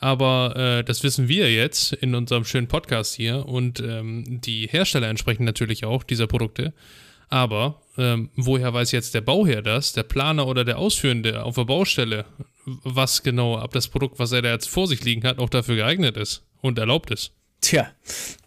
Aber 0.00 0.54
äh, 0.56 0.84
das 0.84 1.02
wissen 1.02 1.28
wir 1.28 1.52
jetzt 1.52 1.92
in 1.92 2.14
unserem 2.14 2.44
schönen 2.44 2.68
Podcast 2.68 3.14
hier 3.14 3.46
und 3.46 3.80
ähm, 3.80 4.40
die 4.40 4.68
Hersteller 4.68 5.08
entsprechen 5.08 5.44
natürlich 5.44 5.84
auch 5.84 6.04
dieser 6.04 6.26
Produkte. 6.26 6.72
Aber 7.30 7.82
ähm, 7.98 8.30
woher 8.36 8.72
weiß 8.72 8.92
jetzt 8.92 9.14
der 9.14 9.20
Bauherr 9.20 9.60
das, 9.60 9.92
der 9.92 10.04
Planer 10.04 10.46
oder 10.46 10.64
der 10.64 10.78
Ausführende 10.78 11.42
auf 11.42 11.56
der 11.56 11.64
Baustelle, 11.64 12.24
was 12.64 13.22
genau, 13.22 13.62
ob 13.62 13.72
das 13.72 13.88
Produkt, 13.88 14.18
was 14.18 14.32
er 14.32 14.42
da 14.42 14.52
jetzt 14.52 14.68
vor 14.68 14.86
sich 14.86 15.04
liegen 15.04 15.24
hat, 15.24 15.38
auch 15.38 15.50
dafür 15.50 15.76
geeignet 15.76 16.16
ist 16.16 16.42
und 16.60 16.78
erlaubt 16.78 17.10
ist? 17.10 17.32
Tja, 17.60 17.88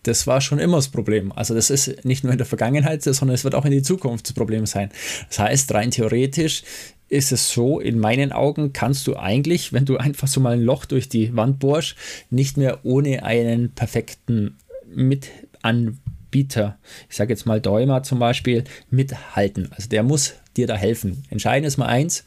das 0.03 0.25
war 0.25 0.39
schon 0.39 0.57
immer 0.57 0.77
das 0.77 0.87
Problem. 0.87 1.33
Also 1.33 1.53
das 1.53 1.69
ist 1.69 2.05
nicht 2.05 2.23
nur 2.23 2.31
in 2.31 2.37
der 2.37 2.47
Vergangenheit, 2.47 3.03
sondern 3.03 3.35
es 3.35 3.43
wird 3.43 3.55
auch 3.55 3.65
in 3.65 3.71
die 3.71 3.81
Zukunft 3.81 4.25
das 4.27 4.33
Problem 4.33 4.65
sein. 4.65 4.89
Das 5.27 5.39
heißt, 5.39 5.73
rein 5.73 5.91
theoretisch 5.91 6.63
ist 7.11 7.33
es 7.33 7.51
so, 7.51 7.79
in 7.79 7.99
meinen 7.99 8.31
Augen 8.31 8.71
kannst 8.71 9.05
du 9.05 9.17
eigentlich, 9.17 9.73
wenn 9.73 9.85
du 9.85 9.97
einfach 9.97 10.27
so 10.27 10.39
mal 10.39 10.53
ein 10.53 10.61
Loch 10.61 10.85
durch 10.85 11.09
die 11.09 11.35
Wand 11.35 11.59
bohrst, 11.59 11.95
nicht 12.29 12.55
mehr 12.55 12.79
ohne 12.83 13.23
einen 13.23 13.71
perfekten 13.71 14.57
Mitanbieter, 14.87 16.77
ich 17.09 17.17
sage 17.17 17.33
jetzt 17.33 17.45
mal 17.45 17.59
Däumer 17.59 18.03
zum 18.03 18.19
Beispiel, 18.19 18.63
mithalten. 18.89 19.69
Also 19.75 19.89
der 19.89 20.03
muss 20.03 20.35
dir 20.55 20.67
da 20.67 20.75
helfen. 20.75 21.23
Entscheidend 21.29 21.67
ist 21.67 21.77
mal 21.77 21.87
eins, 21.87 22.23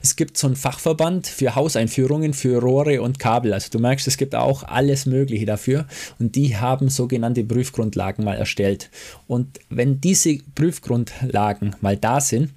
es 0.00 0.14
gibt 0.14 0.38
so 0.38 0.46
einen 0.46 0.56
Fachverband 0.56 1.26
für 1.26 1.56
Hauseinführungen 1.56 2.32
für 2.32 2.60
Rohre 2.60 3.02
und 3.02 3.18
Kabel. 3.18 3.52
Also 3.52 3.68
du 3.70 3.80
merkst, 3.80 4.06
es 4.06 4.16
gibt 4.16 4.36
auch 4.36 4.62
alles 4.62 5.06
Mögliche 5.06 5.46
dafür 5.46 5.86
und 6.20 6.36
die 6.36 6.56
haben 6.56 6.88
sogenannte 6.88 7.42
Prüfgrundlagen 7.42 8.24
mal 8.24 8.36
erstellt. 8.36 8.90
Und 9.26 9.58
wenn 9.70 10.00
diese 10.00 10.38
Prüfgrundlagen 10.54 11.74
mal 11.80 11.96
da 11.96 12.20
sind, 12.20 12.50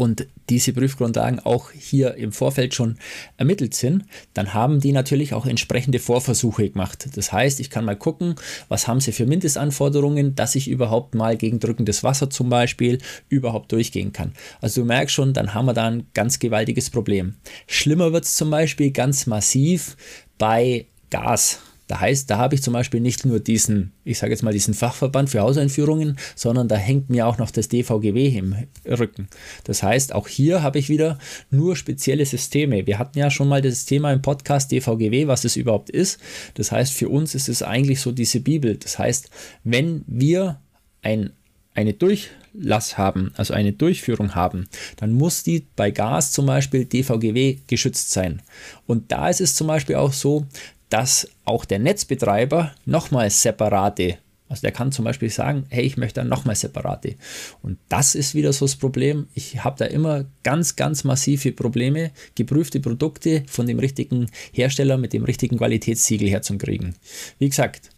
und 0.00 0.26
diese 0.48 0.72
Prüfgrundlagen 0.72 1.40
auch 1.40 1.72
hier 1.72 2.14
im 2.14 2.32
Vorfeld 2.32 2.72
schon 2.72 2.96
ermittelt 3.36 3.74
sind, 3.74 4.06
dann 4.32 4.54
haben 4.54 4.80
die 4.80 4.92
natürlich 4.92 5.34
auch 5.34 5.44
entsprechende 5.44 5.98
Vorversuche 5.98 6.70
gemacht. 6.70 7.10
Das 7.16 7.34
heißt, 7.34 7.60
ich 7.60 7.68
kann 7.68 7.84
mal 7.84 7.96
gucken, 7.96 8.36
was 8.70 8.88
haben 8.88 9.00
sie 9.00 9.12
für 9.12 9.26
Mindestanforderungen, 9.26 10.34
dass 10.34 10.54
ich 10.54 10.68
überhaupt 10.68 11.14
mal 11.14 11.36
gegen 11.36 11.60
drückendes 11.60 12.02
Wasser 12.02 12.30
zum 12.30 12.48
Beispiel 12.48 12.96
überhaupt 13.28 13.72
durchgehen 13.72 14.14
kann. 14.14 14.32
Also 14.62 14.80
du 14.80 14.86
merkst 14.86 15.14
schon, 15.14 15.34
dann 15.34 15.52
haben 15.52 15.66
wir 15.66 15.74
da 15.74 15.88
ein 15.88 16.06
ganz 16.14 16.38
gewaltiges 16.38 16.88
Problem. 16.88 17.34
Schlimmer 17.66 18.14
wird 18.14 18.24
es 18.24 18.36
zum 18.36 18.48
Beispiel 18.48 18.92
ganz 18.92 19.26
massiv 19.26 19.98
bei 20.38 20.86
Gas. 21.10 21.60
Da 21.90 21.98
heißt, 21.98 22.30
da 22.30 22.38
habe 22.38 22.54
ich 22.54 22.62
zum 22.62 22.72
Beispiel 22.72 23.00
nicht 23.00 23.26
nur 23.26 23.40
diesen, 23.40 23.90
ich 24.04 24.18
sage 24.18 24.30
jetzt 24.30 24.44
mal 24.44 24.52
diesen 24.52 24.74
Fachverband 24.74 25.28
für 25.28 25.40
Hauseinführungen, 25.40 26.18
sondern 26.36 26.68
da 26.68 26.76
hängt 26.76 27.10
mir 27.10 27.26
auch 27.26 27.36
noch 27.38 27.50
das 27.50 27.66
DVGW 27.66 28.28
im 28.28 28.54
Rücken. 28.86 29.26
Das 29.64 29.82
heißt, 29.82 30.14
auch 30.14 30.28
hier 30.28 30.62
habe 30.62 30.78
ich 30.78 30.88
wieder 30.88 31.18
nur 31.50 31.74
spezielle 31.74 32.24
Systeme. 32.24 32.86
Wir 32.86 33.00
hatten 33.00 33.18
ja 33.18 33.28
schon 33.28 33.48
mal 33.48 33.60
das 33.60 33.86
Thema 33.86 34.12
im 34.12 34.22
Podcast 34.22 34.70
DVGW, 34.70 35.26
was 35.26 35.44
es 35.44 35.56
überhaupt 35.56 35.90
ist. 35.90 36.20
Das 36.54 36.70
heißt, 36.70 36.92
für 36.92 37.08
uns 37.08 37.34
ist 37.34 37.48
es 37.48 37.60
eigentlich 37.64 38.00
so 38.00 38.12
diese 38.12 38.38
Bibel. 38.38 38.76
Das 38.76 39.00
heißt, 39.00 39.28
wenn 39.64 40.04
wir 40.06 40.60
ein, 41.02 41.32
eine 41.74 41.94
Durchlass 41.94 42.98
haben, 42.98 43.32
also 43.36 43.52
eine 43.52 43.72
Durchführung 43.72 44.36
haben, 44.36 44.68
dann 44.98 45.12
muss 45.12 45.42
die 45.42 45.66
bei 45.74 45.90
Gas 45.90 46.30
zum 46.30 46.46
Beispiel 46.46 46.84
DVGW 46.84 47.56
geschützt 47.66 48.12
sein. 48.12 48.42
Und 48.86 49.10
da 49.10 49.28
ist 49.28 49.40
es 49.40 49.56
zum 49.56 49.66
Beispiel 49.66 49.96
auch 49.96 50.12
so, 50.12 50.46
dass 50.90 51.28
auch 51.44 51.64
der 51.64 51.78
Netzbetreiber 51.78 52.72
nochmal 52.84 53.30
separate 53.30 54.18
also 54.50 54.62
der 54.62 54.72
kann 54.72 54.90
zum 54.90 55.04
Beispiel 55.04 55.30
sagen, 55.30 55.64
hey, 55.68 55.84
ich 55.84 55.96
möchte 55.96 56.20
dann 56.20 56.28
nochmal 56.28 56.56
separate. 56.56 57.14
Und 57.62 57.78
das 57.88 58.16
ist 58.16 58.34
wieder 58.34 58.52
so 58.52 58.64
das 58.64 58.74
Problem. 58.74 59.28
Ich 59.32 59.62
habe 59.62 59.78
da 59.78 59.84
immer 59.84 60.24
ganz, 60.42 60.74
ganz 60.74 61.04
massive 61.04 61.52
Probleme, 61.52 62.10
geprüfte 62.34 62.80
Produkte 62.80 63.44
von 63.46 63.68
dem 63.68 63.78
richtigen 63.78 64.28
Hersteller 64.52 64.98
mit 64.98 65.12
dem 65.12 65.22
richtigen 65.22 65.56
Qualitätssiegel 65.56 66.28
herzukriegen. 66.28 66.96
Wie 67.38 67.48
gesagt, 67.48 67.90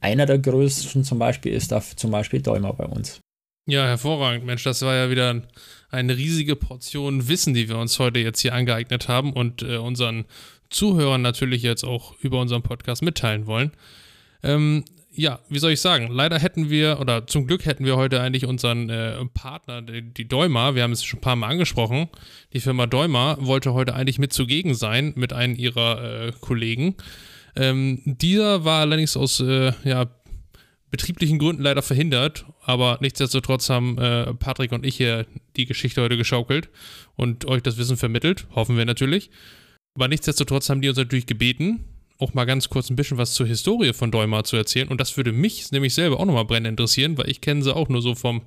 einer 0.00 0.24
der 0.24 0.38
größten 0.38 1.04
zum 1.04 1.18
Beispiel 1.18 1.52
ist 1.52 1.72
da 1.72 1.82
zum 1.82 2.10
Beispiel 2.10 2.40
Däumer 2.40 2.72
bei 2.72 2.86
uns. 2.86 3.20
Ja, 3.68 3.84
hervorragend. 3.84 4.46
Mensch, 4.46 4.62
das 4.62 4.80
war 4.80 4.94
ja 4.94 5.10
wieder 5.10 5.42
eine 5.90 6.16
riesige 6.16 6.56
Portion 6.56 7.28
Wissen, 7.28 7.52
die 7.52 7.68
wir 7.68 7.76
uns 7.76 7.98
heute 7.98 8.20
jetzt 8.20 8.40
hier 8.40 8.54
angeeignet 8.54 9.08
haben 9.08 9.34
und 9.34 9.60
äh, 9.62 9.76
unseren 9.76 10.24
Zuhörern 10.70 11.22
natürlich 11.22 11.62
jetzt 11.62 11.84
auch 11.84 12.14
über 12.20 12.40
unseren 12.40 12.62
Podcast 12.62 13.02
mitteilen 13.02 13.46
wollen. 13.46 13.72
Ähm, 14.42 14.84
ja, 15.16 15.40
wie 15.48 15.58
soll 15.58 15.72
ich 15.72 15.80
sagen? 15.80 16.08
Leider 16.10 16.38
hätten 16.38 16.68
wir, 16.68 17.00
oder 17.00 17.26
zum 17.26 17.46
Glück 17.46 17.64
hätten 17.64 17.86
wir 17.86 17.96
heute 17.96 18.20
eigentlich 18.20 18.44
unseren 18.44 18.90
äh, 18.90 19.24
Partner, 19.32 19.80
die, 19.80 20.02
die 20.02 20.28
Däumer, 20.28 20.74
wir 20.74 20.82
haben 20.82 20.92
es 20.92 21.04
schon 21.04 21.18
ein 21.18 21.22
paar 21.22 21.36
Mal 21.36 21.48
angesprochen, 21.48 22.08
die 22.52 22.60
Firma 22.60 22.86
Däumer 22.86 23.38
wollte 23.40 23.72
heute 23.72 23.94
eigentlich 23.94 24.18
mit 24.18 24.32
zugegen 24.32 24.74
sein 24.74 25.14
mit 25.16 25.32
einem 25.32 25.56
ihrer 25.56 26.26
äh, 26.26 26.32
Kollegen. 26.40 26.96
Ähm, 27.56 28.02
dieser 28.04 28.64
war 28.64 28.82
allerdings 28.82 29.16
aus 29.16 29.40
äh, 29.40 29.72
ja, 29.84 30.06
betrieblichen 30.90 31.38
Gründen 31.38 31.62
leider 31.62 31.82
verhindert, 31.82 32.44
aber 32.62 32.98
nichtsdestotrotz 33.00 33.70
haben 33.70 33.96
äh, 33.98 34.34
Patrick 34.34 34.72
und 34.72 34.84
ich 34.84 34.96
hier 34.96 35.26
die 35.56 35.64
Geschichte 35.64 36.02
heute 36.02 36.18
geschaukelt 36.18 36.68
und 37.16 37.46
euch 37.46 37.62
das 37.62 37.78
Wissen 37.78 37.96
vermittelt, 37.96 38.46
hoffen 38.54 38.76
wir 38.76 38.84
natürlich. 38.84 39.30
Aber 39.96 40.08
nichtsdestotrotz 40.08 40.68
haben 40.68 40.82
die 40.82 40.90
uns 40.90 40.98
natürlich 40.98 41.26
gebeten, 41.26 41.84
auch 42.18 42.34
mal 42.34 42.44
ganz 42.44 42.68
kurz 42.68 42.90
ein 42.90 42.96
bisschen 42.96 43.16
was 43.16 43.32
zur 43.32 43.46
Historie 43.46 43.94
von 43.94 44.10
Däumer 44.10 44.44
zu 44.44 44.56
erzählen. 44.56 44.88
Und 44.88 45.00
das 45.00 45.16
würde 45.16 45.32
mich 45.32 45.72
nämlich 45.72 45.94
selber 45.94 46.20
auch 46.20 46.26
nochmal 46.26 46.44
brennend 46.44 46.68
interessieren, 46.68 47.16
weil 47.16 47.30
ich 47.30 47.40
kenne 47.40 47.62
sie 47.62 47.74
auch 47.74 47.88
nur 47.88 48.02
so 48.02 48.14
vom 48.14 48.42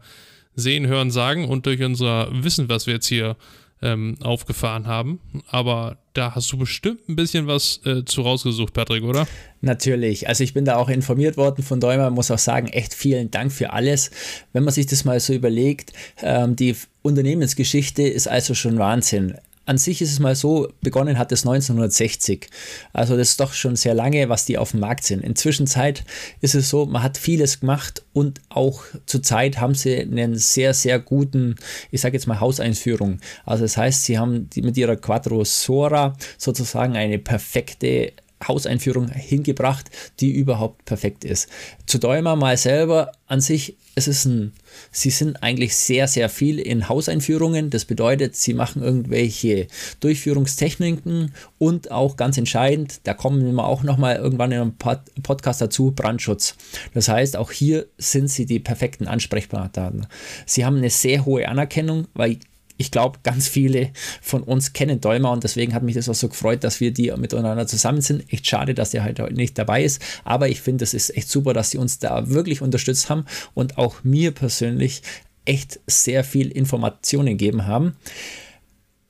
Sehen, 0.55 0.85
Hören, 0.85 1.09
Sagen 1.09 1.45
und 1.45 1.65
durch 1.65 1.81
unser 1.81 2.29
Wissen, 2.31 2.69
was 2.69 2.85
wir 2.85 2.95
jetzt 2.95 3.07
hier 3.07 3.35
ähm, 3.81 4.17
aufgefahren 4.21 4.85
haben. 4.85 5.19
Aber 5.49 5.97
da 6.13 6.35
hast 6.35 6.51
du 6.51 6.57
bestimmt 6.57 7.09
ein 7.09 7.15
bisschen 7.15 7.47
was 7.47 7.79
äh, 7.85 8.05
zu 8.05 8.21
rausgesucht, 8.21 8.73
Patrick, 8.73 9.03
oder? 9.03 9.27
Natürlich. 9.61 10.27
Also 10.27 10.43
ich 10.43 10.53
bin 10.53 10.65
da 10.65 10.75
auch 10.75 10.89
informiert 10.89 11.35
worden 11.35 11.63
von 11.63 11.79
Däumer, 11.79 12.11
muss 12.11 12.29
auch 12.29 12.39
sagen, 12.39 12.67
echt 12.67 12.93
vielen 12.93 13.31
Dank 13.31 13.51
für 13.51 13.73
alles. 13.73 14.11
Wenn 14.53 14.63
man 14.63 14.73
sich 14.73 14.85
das 14.85 15.03
mal 15.03 15.19
so 15.19 15.33
überlegt, 15.33 15.93
ähm, 16.21 16.55
die 16.55 16.75
Unternehmensgeschichte 17.01 18.03
ist 18.03 18.27
also 18.27 18.53
schon 18.53 18.77
Wahnsinn 18.77 19.35
an 19.69 19.77
sich 19.77 20.01
ist 20.01 20.11
es 20.11 20.19
mal 20.19 20.35
so, 20.35 20.67
begonnen 20.81 21.19
hat 21.19 21.31
es 21.31 21.45
1960. 21.45 22.47
Also 22.91 23.15
das 23.15 23.29
ist 23.29 23.39
doch 23.39 23.53
schon 23.53 23.75
sehr 23.75 23.93
lange, 23.93 24.27
was 24.27 24.45
die 24.45 24.57
auf 24.57 24.71
dem 24.71 24.79
Markt 24.79 25.03
sind. 25.03 25.23
Inzwischen 25.23 25.67
Zeit 25.67 26.03
ist 26.41 26.55
es 26.55 26.71
so, 26.71 26.87
man 26.87 27.03
hat 27.03 27.19
vieles 27.19 27.59
gemacht 27.59 28.03
und 28.11 28.41
auch 28.49 28.81
zurzeit 29.05 29.59
haben 29.59 29.75
sie 29.75 29.99
einen 29.99 30.35
sehr, 30.35 30.73
sehr 30.73 30.97
guten, 30.97 31.55
ich 31.91 32.01
sage 32.01 32.17
jetzt 32.17 32.25
mal 32.25 32.39
Hauseinführung. 32.39 33.19
Also 33.45 33.63
das 33.63 33.77
heißt, 33.77 34.05
sie 34.05 34.17
haben 34.17 34.49
mit 34.55 34.75
ihrer 34.75 34.95
Quattro 34.95 35.43
Sora 35.43 36.17
sozusagen 36.39 36.95
eine 36.97 37.19
perfekte 37.19 38.13
Hauseinführung 38.47 39.09
hingebracht, 39.09 39.89
die 40.19 40.31
überhaupt 40.31 40.85
perfekt 40.85 41.23
ist. 41.23 41.49
Zu 41.85 41.97
Däumer 41.97 42.35
mal 42.35 42.57
selber 42.57 43.11
an 43.27 43.41
sich, 43.41 43.75
es 43.95 44.07
ist 44.07 44.25
ein, 44.25 44.53
sie 44.91 45.09
sind 45.09 45.43
eigentlich 45.43 45.75
sehr, 45.75 46.07
sehr 46.07 46.29
viel 46.29 46.57
in 46.57 46.87
Hauseinführungen. 46.87 47.69
Das 47.69 47.85
bedeutet, 47.85 48.35
sie 48.35 48.53
machen 48.53 48.81
irgendwelche 48.81 49.67
Durchführungstechniken 49.99 51.33
und 51.57 51.91
auch 51.91 52.15
ganz 52.15 52.37
entscheidend, 52.37 53.01
da 53.03 53.13
kommen 53.13 53.53
wir 53.53 53.63
auch 53.65 53.83
nochmal 53.83 54.15
irgendwann 54.15 54.51
in 54.53 54.61
einem 54.61 54.77
Podcast 54.77 55.61
dazu, 55.61 55.91
Brandschutz. 55.91 56.55
Das 56.93 57.09
heißt, 57.09 57.35
auch 57.35 57.51
hier 57.51 57.87
sind 57.97 58.29
sie 58.29 58.45
die 58.45 58.59
perfekten 58.59 59.07
Ansprechpartner. 59.07 60.07
Sie 60.45 60.65
haben 60.65 60.77
eine 60.77 60.89
sehr 60.89 61.25
hohe 61.25 61.47
Anerkennung, 61.47 62.07
weil 62.13 62.37
ich 62.79 62.91
glaube, 62.91 63.19
ganz 63.23 63.49
viele 63.49 63.91
von 64.21 64.41
uns 64.41 64.71
kennen 64.71 65.01
Däumer 65.01 65.31
und 65.31 65.43
deswegen 65.43 65.73
hat 65.73 65.83
mich 65.83 65.95
das 65.95 66.07
auch 66.07 66.15
so 66.15 66.29
gefreut, 66.29 66.63
dass 66.63 66.79
wir 66.79 66.91
die 66.91 67.11
miteinander 67.17 67.67
zusammen 67.67 68.01
sind. 68.01 68.31
Echt 68.31 68.47
schade, 68.47 68.73
dass 68.73 68.91
der 68.91 69.03
halt 69.03 69.19
nicht 69.35 69.57
dabei 69.57 69.83
ist, 69.83 70.01
aber 70.23 70.47
ich 70.47 70.61
finde, 70.61 70.85
es 70.85 70.93
ist 70.93 71.15
echt 71.15 71.29
super, 71.29 71.53
dass 71.53 71.71
sie 71.71 71.77
uns 71.77 71.99
da 71.99 72.29
wirklich 72.29 72.61
unterstützt 72.61 73.09
haben 73.09 73.25
und 73.53 73.77
auch 73.77 74.03
mir 74.03 74.31
persönlich 74.31 75.01
echt 75.43 75.81
sehr 75.87 76.23
viel 76.23 76.49
Informationen 76.51 77.37
gegeben 77.37 77.67
haben. 77.67 77.97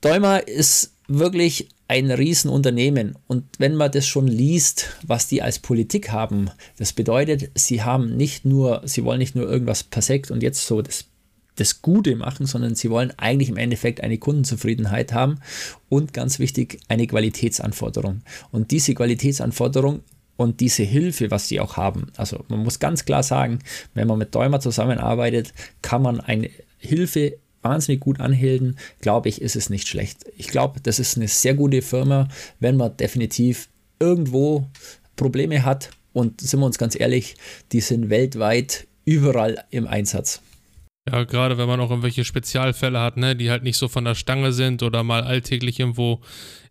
Däumer 0.00 0.48
ist 0.48 0.94
wirklich 1.06 1.68
ein 1.86 2.10
Riesenunternehmen. 2.10 3.16
Und 3.26 3.44
wenn 3.58 3.74
man 3.74 3.90
das 3.90 4.06
schon 4.06 4.26
liest, 4.26 4.96
was 5.04 5.26
die 5.26 5.42
als 5.42 5.58
Politik 5.58 6.10
haben, 6.10 6.50
das 6.76 6.92
bedeutet, 6.92 7.50
sie 7.54 7.82
haben 7.82 8.16
nicht 8.16 8.44
nur, 8.44 8.82
sie 8.84 9.04
wollen 9.04 9.18
nicht 9.18 9.34
nur 9.34 9.48
irgendwas 9.48 9.84
perfekt 9.84 10.30
und 10.30 10.42
jetzt 10.42 10.66
so 10.66 10.82
das 10.82 11.09
das 11.60 11.82
Gute 11.82 12.16
machen, 12.16 12.46
sondern 12.46 12.74
sie 12.74 12.90
wollen 12.90 13.12
eigentlich 13.18 13.50
im 13.50 13.56
Endeffekt 13.56 14.02
eine 14.02 14.18
Kundenzufriedenheit 14.18 15.12
haben 15.12 15.40
und 15.88 16.12
ganz 16.14 16.38
wichtig, 16.38 16.80
eine 16.88 17.06
Qualitätsanforderung. 17.06 18.22
Und 18.50 18.70
diese 18.70 18.94
Qualitätsanforderung 18.94 20.00
und 20.36 20.60
diese 20.60 20.82
Hilfe, 20.82 21.30
was 21.30 21.48
sie 21.48 21.60
auch 21.60 21.76
haben, 21.76 22.06
also 22.16 22.44
man 22.48 22.60
muss 22.60 22.78
ganz 22.78 23.04
klar 23.04 23.22
sagen, 23.22 23.58
wenn 23.92 24.08
man 24.08 24.18
mit 24.18 24.34
Däumer 24.34 24.60
zusammenarbeitet, 24.60 25.52
kann 25.82 26.02
man 26.02 26.20
eine 26.20 26.50
Hilfe 26.78 27.36
wahnsinnig 27.62 28.00
gut 28.00 28.20
anhelden, 28.20 28.78
glaube 29.02 29.28
ich, 29.28 29.42
ist 29.42 29.54
es 29.54 29.68
nicht 29.68 29.86
schlecht. 29.86 30.24
Ich 30.38 30.48
glaube, 30.48 30.80
das 30.80 30.98
ist 30.98 31.16
eine 31.16 31.28
sehr 31.28 31.52
gute 31.52 31.82
Firma, 31.82 32.28
wenn 32.58 32.76
man 32.76 32.96
definitiv 32.96 33.68
irgendwo 33.98 34.66
Probleme 35.16 35.64
hat. 35.64 35.90
Und 36.12 36.40
sind 36.40 36.58
wir 36.58 36.66
uns 36.66 36.78
ganz 36.78 36.98
ehrlich, 36.98 37.36
die 37.70 37.80
sind 37.80 38.08
weltweit 38.10 38.86
überall 39.04 39.62
im 39.70 39.86
Einsatz. 39.86 40.40
Ja, 41.08 41.24
gerade 41.24 41.56
wenn 41.56 41.66
man 41.66 41.80
auch 41.80 41.88
irgendwelche 41.88 42.24
Spezialfälle 42.24 43.00
hat, 43.00 43.16
ne, 43.16 43.34
die 43.34 43.50
halt 43.50 43.62
nicht 43.62 43.78
so 43.78 43.88
von 43.88 44.04
der 44.04 44.14
Stange 44.14 44.52
sind 44.52 44.82
oder 44.82 45.02
mal 45.02 45.22
alltäglich 45.22 45.80
irgendwo 45.80 46.20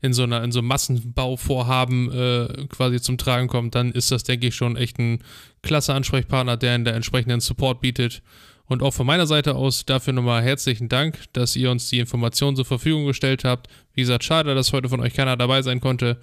in 0.01 0.13
so 0.13 0.23
einer, 0.23 0.43
in 0.43 0.51
so 0.51 0.61
Massenbauvorhaben 0.61 2.11
äh, 2.11 2.67
quasi 2.69 3.01
zum 3.01 3.17
Tragen 3.17 3.47
kommt, 3.47 3.73
dann 3.73 3.91
ist 3.91 4.11
das, 4.11 4.23
denke 4.23 4.47
ich, 4.47 4.55
schon 4.55 4.77
echt 4.77 4.99
ein 4.99 5.23
klasse 5.63 5.95
Ansprechpartner, 5.95 6.57
der 6.57 6.75
in 6.75 6.85
der 6.85 6.93
entsprechenden 6.93 7.39
Support 7.39 7.81
bietet. 7.81 8.21
Und 8.65 8.83
auch 8.83 8.93
von 8.93 9.07
meiner 9.07 9.25
Seite 9.25 9.55
aus 9.55 9.85
dafür 9.85 10.13
nochmal 10.13 10.43
herzlichen 10.43 10.89
Dank, 10.89 11.17
dass 11.33 11.55
ihr 11.55 11.71
uns 11.71 11.89
die 11.89 11.97
Informationen 11.97 12.55
zur 12.55 12.65
Verfügung 12.65 13.07
gestellt 13.07 13.43
habt. 13.43 13.67
Wie 13.95 14.01
gesagt, 14.01 14.23
schade, 14.23 14.53
dass 14.53 14.73
heute 14.73 14.89
von 14.89 14.99
euch 14.99 15.15
keiner 15.15 15.37
dabei 15.37 15.63
sein 15.63 15.81
konnte. 15.81 16.19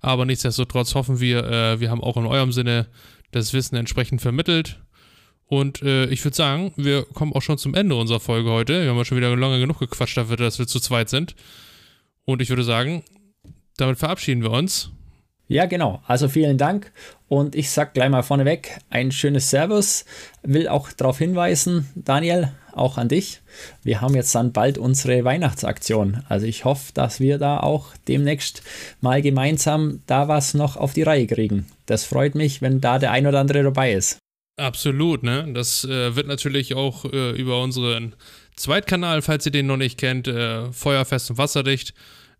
Aber 0.00 0.24
nichtsdestotrotz 0.24 0.94
hoffen 0.94 1.20
wir, 1.20 1.44
äh, 1.44 1.80
wir 1.80 1.90
haben 1.90 2.02
auch 2.02 2.16
in 2.16 2.24
eurem 2.24 2.50
Sinne 2.50 2.86
das 3.30 3.52
Wissen 3.52 3.76
entsprechend 3.76 4.22
vermittelt 4.22 4.80
und 5.52 5.82
äh, 5.82 6.06
ich 6.06 6.24
würde 6.24 6.34
sagen, 6.34 6.72
wir 6.76 7.04
kommen 7.04 7.34
auch 7.34 7.42
schon 7.42 7.58
zum 7.58 7.74
Ende 7.74 7.94
unserer 7.94 8.20
Folge 8.20 8.48
heute. 8.48 8.84
Wir 8.84 8.88
haben 8.88 8.96
ja 8.96 9.04
schon 9.04 9.18
wieder 9.18 9.36
lange 9.36 9.60
genug 9.60 9.80
gequatscht 9.80 10.16
dafür, 10.16 10.38
dass 10.38 10.58
wir 10.58 10.66
zu 10.66 10.80
zweit 10.80 11.10
sind. 11.10 11.36
Und 12.24 12.40
ich 12.40 12.48
würde 12.48 12.64
sagen, 12.64 13.02
damit 13.76 13.98
verabschieden 13.98 14.42
wir 14.42 14.50
uns. 14.50 14.92
Ja, 15.48 15.66
genau. 15.66 16.00
Also 16.06 16.30
vielen 16.30 16.56
Dank. 16.56 16.90
Und 17.28 17.54
ich 17.54 17.68
sage 17.68 17.90
gleich 17.92 18.08
mal 18.08 18.22
vorneweg 18.22 18.78
ein 18.88 19.12
schönes 19.12 19.50
Servus. 19.50 20.06
Will 20.42 20.68
auch 20.68 20.90
darauf 20.90 21.18
hinweisen, 21.18 21.86
Daniel, 21.96 22.50
auch 22.72 22.96
an 22.96 23.10
dich. 23.10 23.42
Wir 23.82 24.00
haben 24.00 24.14
jetzt 24.14 24.34
dann 24.34 24.52
bald 24.52 24.78
unsere 24.78 25.22
Weihnachtsaktion. 25.22 26.24
Also 26.30 26.46
ich 26.46 26.64
hoffe, 26.64 26.92
dass 26.94 27.20
wir 27.20 27.36
da 27.36 27.60
auch 27.60 27.88
demnächst 28.08 28.62
mal 29.02 29.20
gemeinsam 29.20 30.00
da 30.06 30.28
was 30.28 30.54
noch 30.54 30.78
auf 30.78 30.94
die 30.94 31.02
Reihe 31.02 31.26
kriegen. 31.26 31.66
Das 31.84 32.06
freut 32.06 32.34
mich, 32.36 32.62
wenn 32.62 32.80
da 32.80 32.98
der 32.98 33.10
ein 33.10 33.26
oder 33.26 33.40
andere 33.40 33.62
dabei 33.62 33.92
ist. 33.92 34.21
Absolut, 34.56 35.22
ne? 35.22 35.50
Das 35.54 35.84
äh, 35.84 36.14
wird 36.14 36.26
natürlich 36.26 36.74
auch 36.74 37.04
äh, 37.06 37.30
über 37.30 37.62
unseren 37.62 38.14
Zweitkanal, 38.54 39.22
falls 39.22 39.46
ihr 39.46 39.52
den 39.52 39.66
noch 39.66 39.78
nicht 39.78 39.98
kennt, 39.98 40.28
äh, 40.28 40.70
Feuerfest 40.72 41.30
und 41.30 41.38
Wasserdicht. 41.38 41.94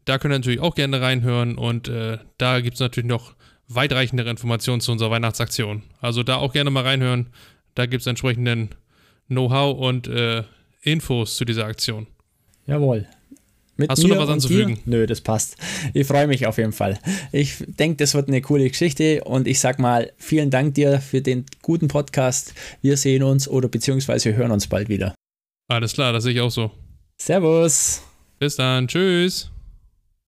Da 0.05 0.19
könnt 0.19 0.35
ihr 0.35 0.39
natürlich 0.39 0.61
auch 0.61 0.75
gerne 0.75 1.01
reinhören 1.01 1.57
und 1.57 1.89
äh, 1.89 2.19
da 2.37 2.61
gibt 2.61 2.75
es 2.75 2.81
natürlich 2.81 3.09
noch 3.09 3.35
weitreichendere 3.69 4.29
Informationen 4.29 4.81
zu 4.81 4.93
unserer 4.93 5.11
Weihnachtsaktion. 5.11 5.83
Also 6.01 6.23
da 6.23 6.37
auch 6.37 6.53
gerne 6.53 6.71
mal 6.71 6.83
reinhören. 6.83 7.31
Da 7.75 7.87
gibt 7.87 8.03
es 8.03 8.07
entsprechenden 8.07 8.71
Know-how 9.29 9.79
und 9.79 10.09
äh, 10.09 10.43
Infos 10.83 11.37
zu 11.37 11.45
dieser 11.45 11.67
Aktion. 11.67 12.07
Jawohl. 12.67 13.07
Mit 13.83 13.91
Hast 13.91 14.01
du 14.01 14.07
noch 14.07 14.19
was 14.19 14.29
anzufügen? 14.29 14.79
Nö, 14.85 15.07
das 15.07 15.21
passt. 15.21 15.57
Ich 15.93 16.07
freue 16.07 16.29
mich 16.29 16.47
auf 16.47 16.57
jeden 16.57 16.73
Fall. 16.73 17.01
Ich 17.33 17.57
denke, 17.67 17.97
das 17.97 18.15
wird 18.15 18.29
eine 18.29 18.41
coole 18.41 18.69
Geschichte 18.69 19.25
und 19.25 19.49
ich 19.49 19.59
sag 19.59 19.81
mal, 19.81 20.13
vielen 20.19 20.51
Dank 20.51 20.75
dir 20.75 21.01
für 21.01 21.21
den 21.21 21.47
guten 21.63 21.89
Podcast. 21.89 22.55
Wir 22.81 22.97
sehen 22.97 23.25
uns 23.25 23.49
oder 23.49 23.69
beziehungsweise 23.69 24.37
hören 24.37 24.53
uns 24.53 24.69
bald 24.69 24.89
wieder. 24.89 25.17
Alles 25.69 25.95
klar, 25.95 26.13
das 26.13 26.23
sehe 26.23 26.35
ich 26.35 26.41
auch 26.41 26.53
so. 26.53 26.71
Servus. 27.21 28.03
Bis 28.39 28.55
dann. 28.55 28.87
Tschüss. 28.87 29.52